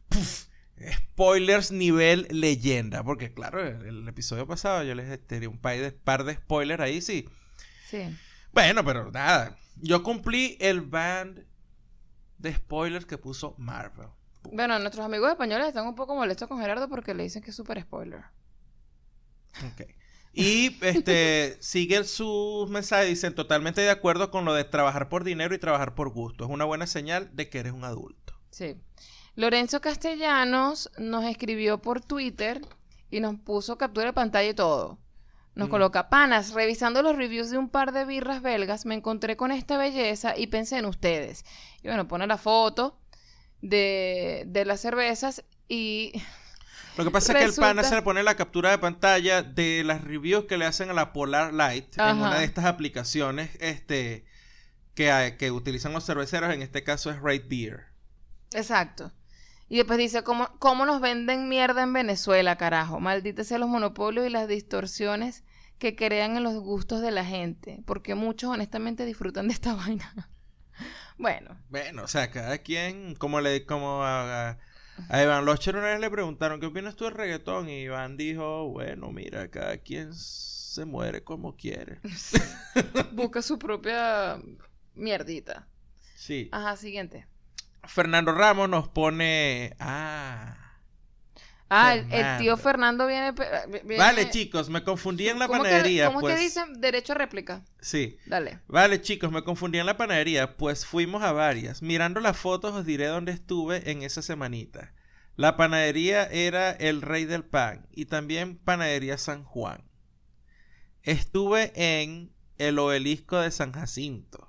[0.08, 0.46] Puf,
[0.92, 5.92] spoilers nivel leyenda, porque claro, el, el episodio pasado yo les tiré un par de,
[5.92, 7.28] par de spoilers ahí, sí.
[7.88, 8.14] Sí.
[8.52, 11.44] Bueno, pero nada, yo cumplí el band
[12.38, 14.08] de spoilers que puso Marvel.
[14.50, 17.56] Bueno, nuestros amigos españoles están un poco molestos con Gerardo porque le dicen que es
[17.56, 18.24] súper spoiler.
[19.64, 19.82] Ok.
[20.34, 25.54] Y este sigue sus mensajes, dicen totalmente de acuerdo con lo de trabajar por dinero
[25.54, 26.44] y trabajar por gusto.
[26.44, 28.34] Es una buena señal de que eres un adulto.
[28.50, 28.76] Sí.
[29.34, 32.60] Lorenzo Castellanos nos escribió por Twitter
[33.10, 34.98] y nos puso captura de pantalla y todo.
[35.54, 35.70] Nos Mm.
[35.70, 39.76] coloca, panas, revisando los reviews de un par de birras belgas, me encontré con esta
[39.76, 41.44] belleza y pensé en ustedes.
[41.82, 42.98] Y bueno, pone la foto
[43.60, 46.12] de, de las cervezas y...
[46.96, 49.82] Lo que pasa es que el pana se le pone la captura de pantalla de
[49.84, 54.24] las reviews que le hacen a la Polar Light en una de estas aplicaciones este,
[54.94, 56.52] que, hay- que utilizan los cerveceros.
[56.52, 57.86] En este caso es Rate Beer.
[58.52, 59.12] Exacto.
[59.68, 63.00] Y después dice, ¿cómo, ¿cómo nos venden mierda en Venezuela, carajo?
[63.00, 65.44] Maldita sea los monopolios y las distorsiones
[65.78, 67.82] que crean en los gustos de la gente.
[67.86, 70.28] Porque muchos honestamente disfrutan de esta vaina.
[71.16, 74.58] bueno, Bueno, o sea, cada quien, como le, como a, a-
[75.08, 77.68] a Iván Locher una vez le preguntaron, ¿qué opinas tú del reggaetón?
[77.68, 82.00] Y Iván dijo, bueno, mira, cada quien se muere como quiere.
[83.12, 84.38] busca su propia
[84.94, 85.66] mierdita.
[86.16, 86.48] Sí.
[86.52, 87.26] Ajá, siguiente.
[87.84, 90.61] Fernando Ramos nos pone, ah.
[91.74, 93.06] Ah, el, el tío Fernando.
[93.06, 93.96] Fernando viene...
[93.98, 96.34] Vale, chicos, me confundí en la ¿Cómo que- panadería, ¿Cómo pues.
[96.34, 96.80] es que dicen?
[96.80, 97.64] Derecho a réplica.
[97.80, 98.18] Sí.
[98.26, 98.60] Dale.
[98.68, 101.80] Vale, chicos, me confundí en la panadería, pues fuimos a varias.
[101.82, 104.92] Mirando las fotos os diré dónde estuve en esa semanita.
[105.36, 109.82] La panadería era el Rey del Pan y también Panadería San Juan.
[111.02, 114.46] Estuve en el obelisco de San Jacinto.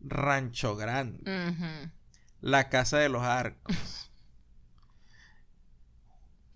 [0.00, 1.90] Rancho Grande.
[2.40, 4.05] La Casa de los Arcos.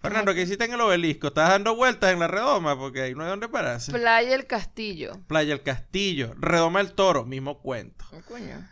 [0.01, 1.29] Fernando, ¿qué hiciste en el obelisco?
[1.29, 2.79] ¿Estás dando vueltas en la redoma?
[2.79, 3.93] Porque ahí no hay dónde pararse.
[3.93, 5.21] Playa El Castillo.
[5.27, 8.07] Playa El Castillo, Redoma el Toro, mismo cuento.
[8.27, 8.67] Coño.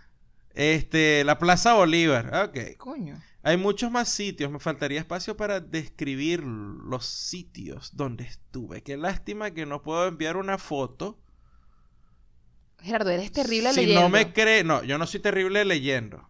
[0.54, 2.76] Este, la Plaza Bolívar, ok.
[2.78, 3.20] Coño.
[3.42, 8.82] Hay muchos más sitios, me faltaría espacio para describir los sitios donde estuve.
[8.82, 11.18] Qué lástima que no puedo enviar una foto.
[12.80, 14.02] Gerardo, eres terrible si leyendo.
[14.02, 16.27] no me cree, no, yo no soy terrible leyendo.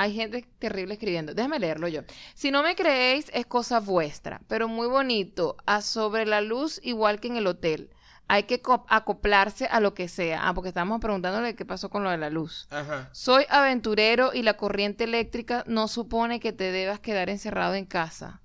[0.00, 1.34] Hay gente terrible escribiendo.
[1.34, 2.02] Déjame leerlo yo.
[2.34, 5.56] Si no me creéis, es cosa vuestra, pero muy bonito.
[5.66, 7.90] A sobre la luz, igual que en el hotel.
[8.28, 10.46] Hay que co- acoplarse a lo que sea.
[10.46, 12.68] Ah, porque estábamos preguntándole qué pasó con lo de la luz.
[12.70, 13.08] Ajá.
[13.12, 18.40] Soy aventurero y la corriente eléctrica no supone que te debas quedar encerrado en casa.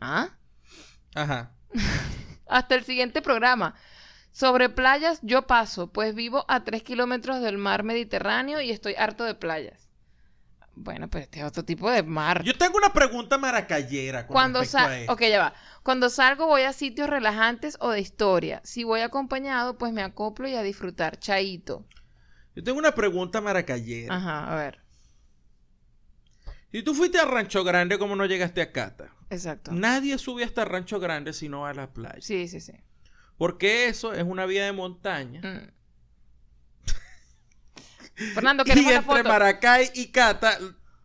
[0.00, 0.30] ¿Ah?
[1.14, 1.52] Ajá.
[2.46, 3.74] Hasta el siguiente programa.
[4.32, 9.24] Sobre playas, yo paso, pues vivo a tres kilómetros del mar Mediterráneo y estoy harto
[9.24, 9.89] de playas.
[10.82, 12.42] Bueno, pues este es otro tipo de mar.
[12.42, 15.54] Yo tengo una pregunta maracayera con Cuando salgo, ok, ya va.
[15.82, 18.62] Cuando salgo voy a sitios relajantes o de historia.
[18.64, 21.18] Si voy acompañado, pues me acoplo y a disfrutar.
[21.18, 21.86] Chaito.
[22.56, 24.14] Yo tengo una pregunta maracayera.
[24.14, 24.80] Ajá, a ver.
[26.72, 29.12] Si tú fuiste a Rancho Grande, ¿cómo no llegaste a Cata?
[29.28, 29.72] Exacto.
[29.72, 32.20] Nadie sube hasta Rancho Grande si no va a la playa.
[32.20, 32.72] Sí, sí, sí.
[33.36, 35.40] Porque eso es una vía de montaña.
[35.42, 35.79] Mm.
[38.34, 39.28] Fernando, Y queremos la entre foto.
[39.28, 40.58] Maracay y Cata,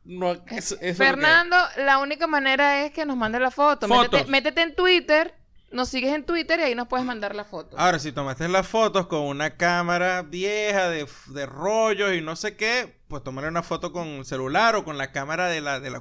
[0.04, 3.88] no, eso- eso Fernando, la única manera es que nos mande la foto.
[3.88, 5.34] Métete, métete en Twitter,
[5.72, 7.78] nos sigues en Twitter y ahí nos puedes mandar la foto.
[7.80, 12.56] Ahora, si tomaste las fotos con una cámara vieja de, de rollos y no sé
[12.56, 15.90] qué, pues tomarle una foto con el celular o con la cámara de la, de
[15.90, 16.00] la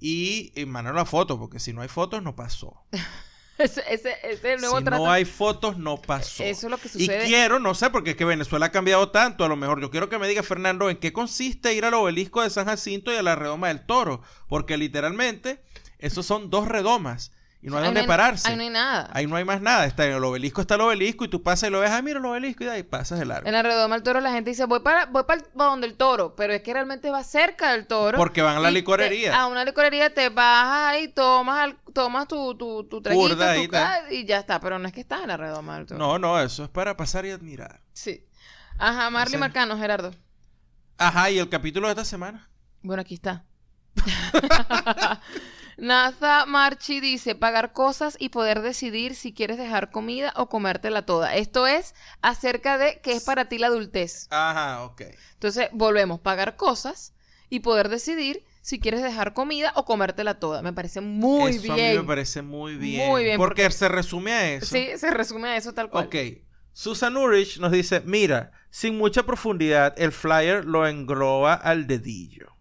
[0.00, 2.82] y, y mandar la foto, porque si no hay fotos, no pasó.
[3.58, 6.42] ese, ese, ese es el nuevo Si no hay fotos, no pasó.
[6.42, 7.26] Eso es lo que Y sucede.
[7.26, 10.08] quiero, no sé, porque es que Venezuela ha cambiado tanto, a lo mejor yo quiero
[10.08, 13.22] que me diga Fernando en qué consiste ir al obelisco de San Jacinto y a
[13.22, 15.62] la redoma del toro, porque literalmente
[15.98, 17.32] esos son dos redomas
[17.64, 18.46] y no hay Ahí donde pararse.
[18.46, 19.08] Ahí no hay nada.
[19.14, 19.86] Ahí no hay más nada.
[19.86, 22.18] Está en el obelisco, está el obelisco y tú pasas y lo ves, ah, mira
[22.18, 23.46] el obelisco y de ahí pasas el largo.
[23.46, 26.34] En la redoma del toro la gente dice, voy para, voy para, donde el toro,
[26.36, 28.18] pero es que realmente va cerca del toro.
[28.18, 29.40] Porque van a la Y te- licorería.
[29.40, 33.64] a una licorería te bajas ahí, tomas, al- tomas tu, tu, tu traguito Curda ahí,
[33.64, 34.02] tu tal.
[34.04, 34.60] ca- y ya está.
[34.60, 35.98] Pero no es que estás en la redoma del toro.
[35.98, 37.80] No, no, eso es para pasar y admirar.
[37.94, 38.26] Sí.
[38.78, 40.10] Ajá, Marley Marcano, Gerardo.
[40.98, 42.50] Ajá, y el capítulo de esta semana.
[42.82, 43.44] Bueno, aquí está.
[45.76, 51.34] Naza Marchi dice, pagar cosas y poder decidir si quieres dejar comida o comértela toda.
[51.34, 54.28] Esto es acerca de qué es para ti la adultez.
[54.30, 55.02] Ajá, ok.
[55.34, 57.14] Entonces, volvemos, pagar cosas
[57.50, 60.62] y poder decidir si quieres dejar comida o comértela toda.
[60.62, 61.96] Me parece muy eso a mí bien.
[61.98, 63.10] me parece muy bien.
[63.10, 64.66] Muy bien, Porque, se resume a eso.
[64.66, 66.06] Sí, se resume a eso tal cual.
[66.06, 66.16] Ok.
[66.72, 72.53] Susan Urich nos dice, mira, sin mucha profundidad, el flyer lo engloba al dedillo.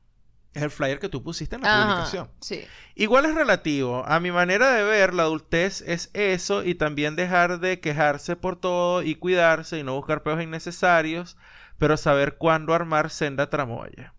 [0.54, 2.30] Es el flyer que tú pusiste en la Ajá, publicación.
[2.41, 2.64] sí.
[2.95, 4.04] Igual es relativo.
[4.06, 8.56] A mi manera de ver, la adultez es eso y también dejar de quejarse por
[8.56, 11.38] todo y cuidarse y no buscar peos innecesarios,
[11.80, 14.14] pero saber cuándo armar senda tramoya.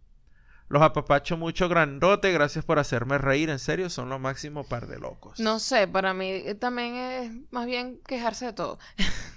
[0.69, 4.99] Los apapacho mucho grandote, gracias por hacerme reír, en serio, son lo máximo par de
[4.99, 5.39] locos.
[5.39, 8.79] No sé, para mí también es más bien quejarse de todo.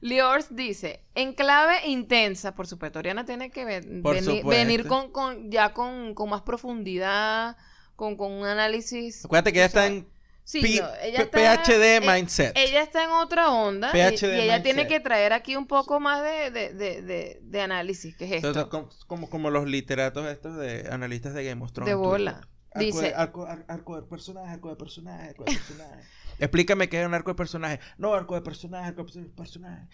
[0.00, 5.50] Liors dice, en clave intensa, por supuesto, Oriana tiene que ven- Por venir con, con-
[5.50, 7.56] ya con, con más profundidad,
[7.96, 9.24] con, con un análisis.
[9.24, 10.08] Acuérdate que sea, está en
[10.42, 12.56] sí, P- no, ella está- PhD eh, mindset.
[12.56, 14.88] Ella está en otra onda y- PhD y, ella tiene mindset.
[14.88, 18.48] que traer aquí un poco más de, de, de, de, de análisis, que es esto.
[18.48, 21.90] Entonces, como, como, como los literatos estos de analistas de Game of Thrones.
[21.90, 22.32] De bola.
[22.32, 22.50] Twitter.
[22.72, 26.02] Dice- arco, ar- arco de personaje, arco de personaje, arco de personaje.
[26.40, 27.80] Explícame qué es un arco de personaje.
[27.98, 29.86] No, arco de personaje, arco de personaje.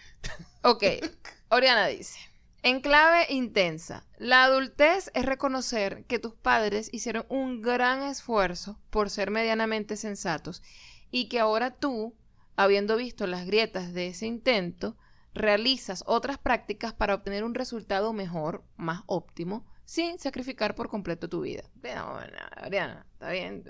[0.63, 0.83] Ok,
[1.49, 2.19] Oriana dice,
[2.63, 9.09] en clave intensa, la adultez es reconocer que tus padres hicieron un gran esfuerzo por
[9.09, 10.63] ser medianamente sensatos
[11.11, 12.15] y que ahora tú,
[12.55, 14.97] habiendo visto las grietas de ese intento,
[15.33, 21.41] realizas otras prácticas para obtener un resultado mejor, más óptimo, sin sacrificar por completo tu
[21.41, 21.63] vida.
[21.83, 23.63] No, no, Oriana, está bien.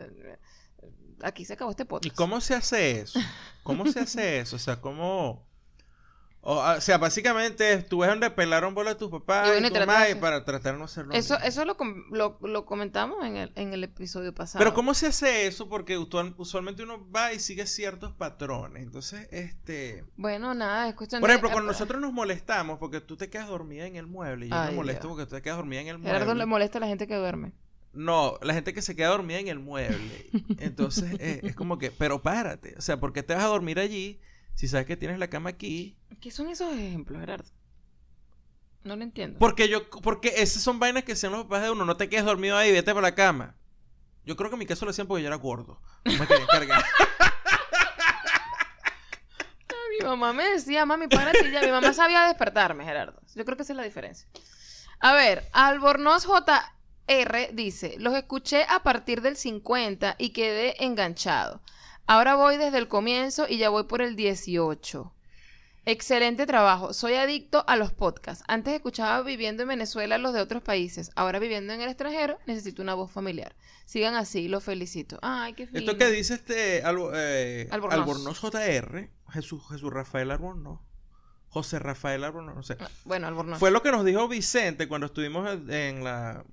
[1.24, 2.16] Aquí se acabó este ¿Y podcast.
[2.16, 3.20] cómo se hace eso?
[3.64, 4.56] ¿Cómo se hace eso?
[4.56, 5.46] O sea, ¿cómo...?
[6.50, 9.68] O, o sea, básicamente tú ves donde pelaron bola a tus papás Y y, bueno,
[9.68, 11.14] y tu mamá de- y para tratar de no hacerlo.
[11.14, 11.48] Eso, mismo.
[11.50, 14.60] eso lo, com- lo, lo comentamos en el, en el episodio pasado.
[14.60, 15.68] Pero ¿cómo se hace eso?
[15.68, 18.84] Porque usual- usualmente uno va y sigue ciertos patrones.
[18.84, 20.06] Entonces, este...
[20.16, 23.30] Bueno, nada, es cuestión Por de- ejemplo, eh, cuando nosotros nos molestamos porque tú te
[23.30, 25.18] quedas dormida en el mueble y yo Ay, me molesto Dios.
[25.18, 26.14] porque tú te quedas dormida en el mueble.
[26.14, 27.52] Gerardo le molesta a la gente que duerme.
[27.98, 30.30] No, la gente que se queda dormida en el mueble.
[30.60, 32.76] Entonces, eh, es como que, pero párate.
[32.78, 34.22] O sea, ¿por qué te vas a dormir allí
[34.54, 35.98] si sabes que tienes la cama aquí?
[36.22, 37.50] ¿Qué son esos ejemplos, Gerardo?
[38.84, 39.40] No lo entiendo.
[39.40, 41.86] Porque yo, porque esas son vainas que hacían los papás de uno.
[41.86, 43.56] No te quedes dormido ahí, vete para la cama.
[44.26, 45.82] Yo creo que en mi caso lo hacían porque yo era gordo.
[46.06, 46.86] No me querían cargar.
[50.00, 51.62] Mi mamá me decía, mami, párate ya.
[51.62, 53.20] Mi mamá sabía despertarme, Gerardo.
[53.34, 54.30] Yo creo que esa es la diferencia.
[55.00, 56.26] A ver, Albornoz
[57.08, 61.62] JR dice, los escuché a partir del 50 y quedé enganchado.
[62.06, 65.14] Ahora voy desde el comienzo y ya voy por el 18.
[65.86, 66.94] Excelente trabajo.
[66.94, 68.44] Soy adicto a los podcasts.
[68.50, 71.12] Antes escuchaba viviendo en Venezuela los de otros países.
[71.16, 73.56] Ahora viviendo en el extranjero necesito una voz familiar.
[73.86, 75.18] Sigan así, los felicito.
[75.22, 75.80] Ay, qué fino.
[75.80, 78.00] Esto que dice este Albo- eh, Albornoz.
[78.00, 80.82] Albornoz JR, Jesús, Jesús Rafael Albornoz,
[81.48, 82.76] José Rafael Albornoz, no sé.
[83.06, 83.58] Bueno, Albornoz.
[83.60, 86.44] Fue lo que nos dijo Vicente cuando estuvimos en la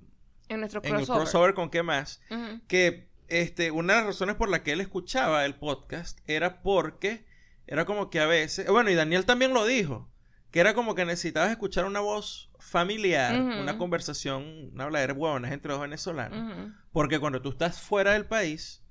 [0.49, 1.21] en nuestro en el crossover.
[1.21, 2.21] crossover con qué más.
[2.67, 7.25] Que este, una de las razones por la que él escuchaba el podcast era porque
[7.67, 10.09] era como que a veces, bueno, y Daniel también lo dijo,
[10.51, 15.71] que era como que necesitabas escuchar una voz familiar, una conversación, una habladera buena entre
[15.71, 18.83] dos venezolanos, porque cuando tú estás fuera del país,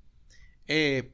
[0.67, 1.13] eh,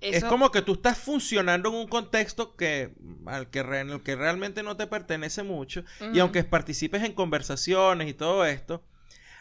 [0.00, 2.94] es como que tú estás funcionando en un contexto que
[3.26, 5.82] al que re- en el que realmente no te pertenece mucho
[6.14, 8.84] y aunque participes en conversaciones y todo esto,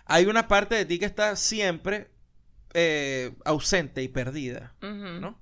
[0.07, 2.09] hay una parte de ti que está siempre
[2.73, 5.19] eh, ausente y perdida, Ujú.
[5.21, 5.41] ¿no?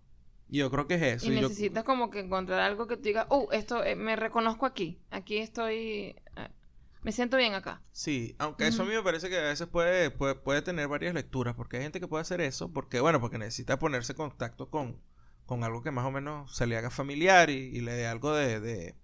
[0.49, 1.31] Y yo creo que es eso.
[1.31, 4.15] Y y yo- necesitas como que encontrar algo que te diga, oh, esto eh, me
[4.15, 6.49] reconozco aquí, aquí estoy, eh,
[7.03, 7.81] me siento bien acá.
[7.91, 11.13] Sí, aunque eso a mí me parece que a veces puede, puede, puede tener varias
[11.13, 14.69] lecturas, porque hay gente que puede hacer eso, porque bueno, porque necesita ponerse en contacto
[14.69, 15.01] con,
[15.45, 18.33] con algo que más o menos se le haga familiar y, y le dé algo
[18.35, 18.95] de, de-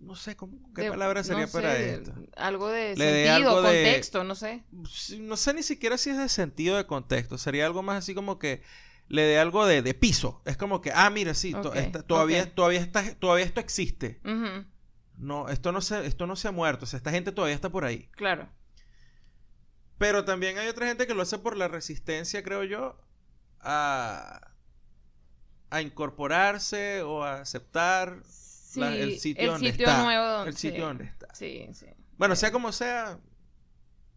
[0.00, 2.14] no sé, ¿cómo- ¿qué De- palabra sería no para sé, esto?
[2.36, 4.62] Algo de Le sentido, algo de- contexto, no sé.
[5.18, 8.38] No sé ni siquiera si es de sentido de contexto, sería algo más así como
[8.38, 8.62] que
[9.08, 10.42] le dé algo de, de piso.
[10.44, 14.20] Es como que, ah, mira, sí, esta- todavía, todavía, está, todavía esto existe.
[15.16, 17.70] No, esto no se, esto no se ha muerto, o sea, esta gente todavía está
[17.70, 18.08] por ahí.
[18.12, 18.48] Claro.
[19.98, 22.96] Pero también hay otra gente que lo hace por la resistencia, creo yo,
[23.60, 24.52] a,
[25.70, 28.22] a incorporarse o a aceptar
[28.68, 30.02] Sí, la- el sitio donde sitio está.
[30.02, 31.34] nuevo el sitio sí, donde está.
[31.34, 31.86] Sí, sí.
[32.18, 33.18] Bueno, sea como sea,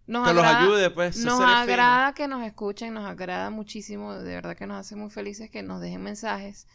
[0.07, 1.17] Nos que los agrada- ayude, pues.
[1.23, 5.49] Nos agrada que nos escuchen, nos agrada muchísimo, de verdad que nos hace muy felices
[5.49, 6.67] que nos dejen mensajes,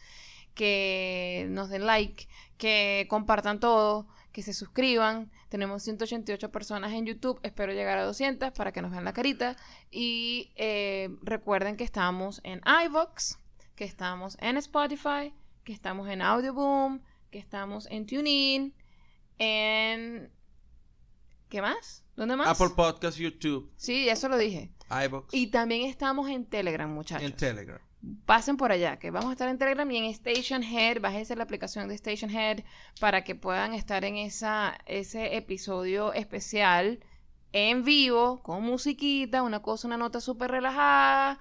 [0.55, 5.31] que nos den like, que compartan todo, que se suscriban.
[5.49, 9.55] Tenemos 188 personas en YouTube, espero llegar a 200 para que nos vean la carita.
[9.91, 13.35] Y eh, recuerden que estamos en iVoox,
[13.75, 17.01] que estamos en Spotify, que estamos en Audioboom,
[17.31, 18.73] que estamos en TuneIn,
[19.37, 20.31] en...
[21.49, 22.03] ¿Qué más?
[22.15, 22.47] ¿Dónde más?
[22.49, 24.71] Apple Podcast, YouTube, Sí, eso lo dije.
[25.05, 27.25] iBox Y también estamos en Telegram, muchachos.
[27.25, 27.79] en Telegram.
[28.25, 31.01] Pasen por allá, que vamos a estar en Telegram y en Station Head.
[31.01, 32.63] Bájense la aplicación de Station Head
[32.99, 36.99] para que puedan estar en esa, ese episodio especial
[37.53, 41.39] en vivo, con musiquita, una cosa, una nota súper relajada.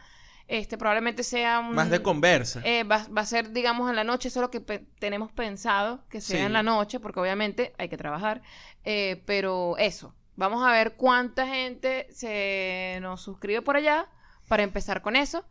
[0.49, 1.74] Este probablemente sea un...
[1.74, 2.61] Más de conversa.
[2.64, 5.32] eh, va, va a ser, digamos, en la noche, eso es lo que pe- tenemos
[5.32, 6.44] pensado, que sea Sí.
[6.47, 8.42] en la noche, porque obviamente hay que trabajar.
[8.84, 14.07] Eh, pero eso, vamos a ver cuánta gente se nos suscribe por allá
[14.47, 15.44] para empezar con eso.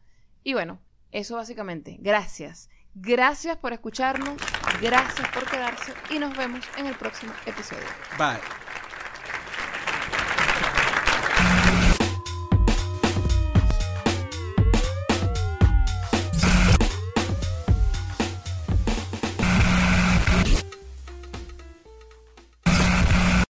[0.44, 0.80] Y bueno,
[1.12, 1.98] eso básicamente.
[2.00, 2.70] Gracias.
[2.94, 4.38] Gracias por escucharnos,
[4.82, 7.84] gracias por quedarse y nos vemos en el próximo episodio.
[8.18, 8.65] Bye.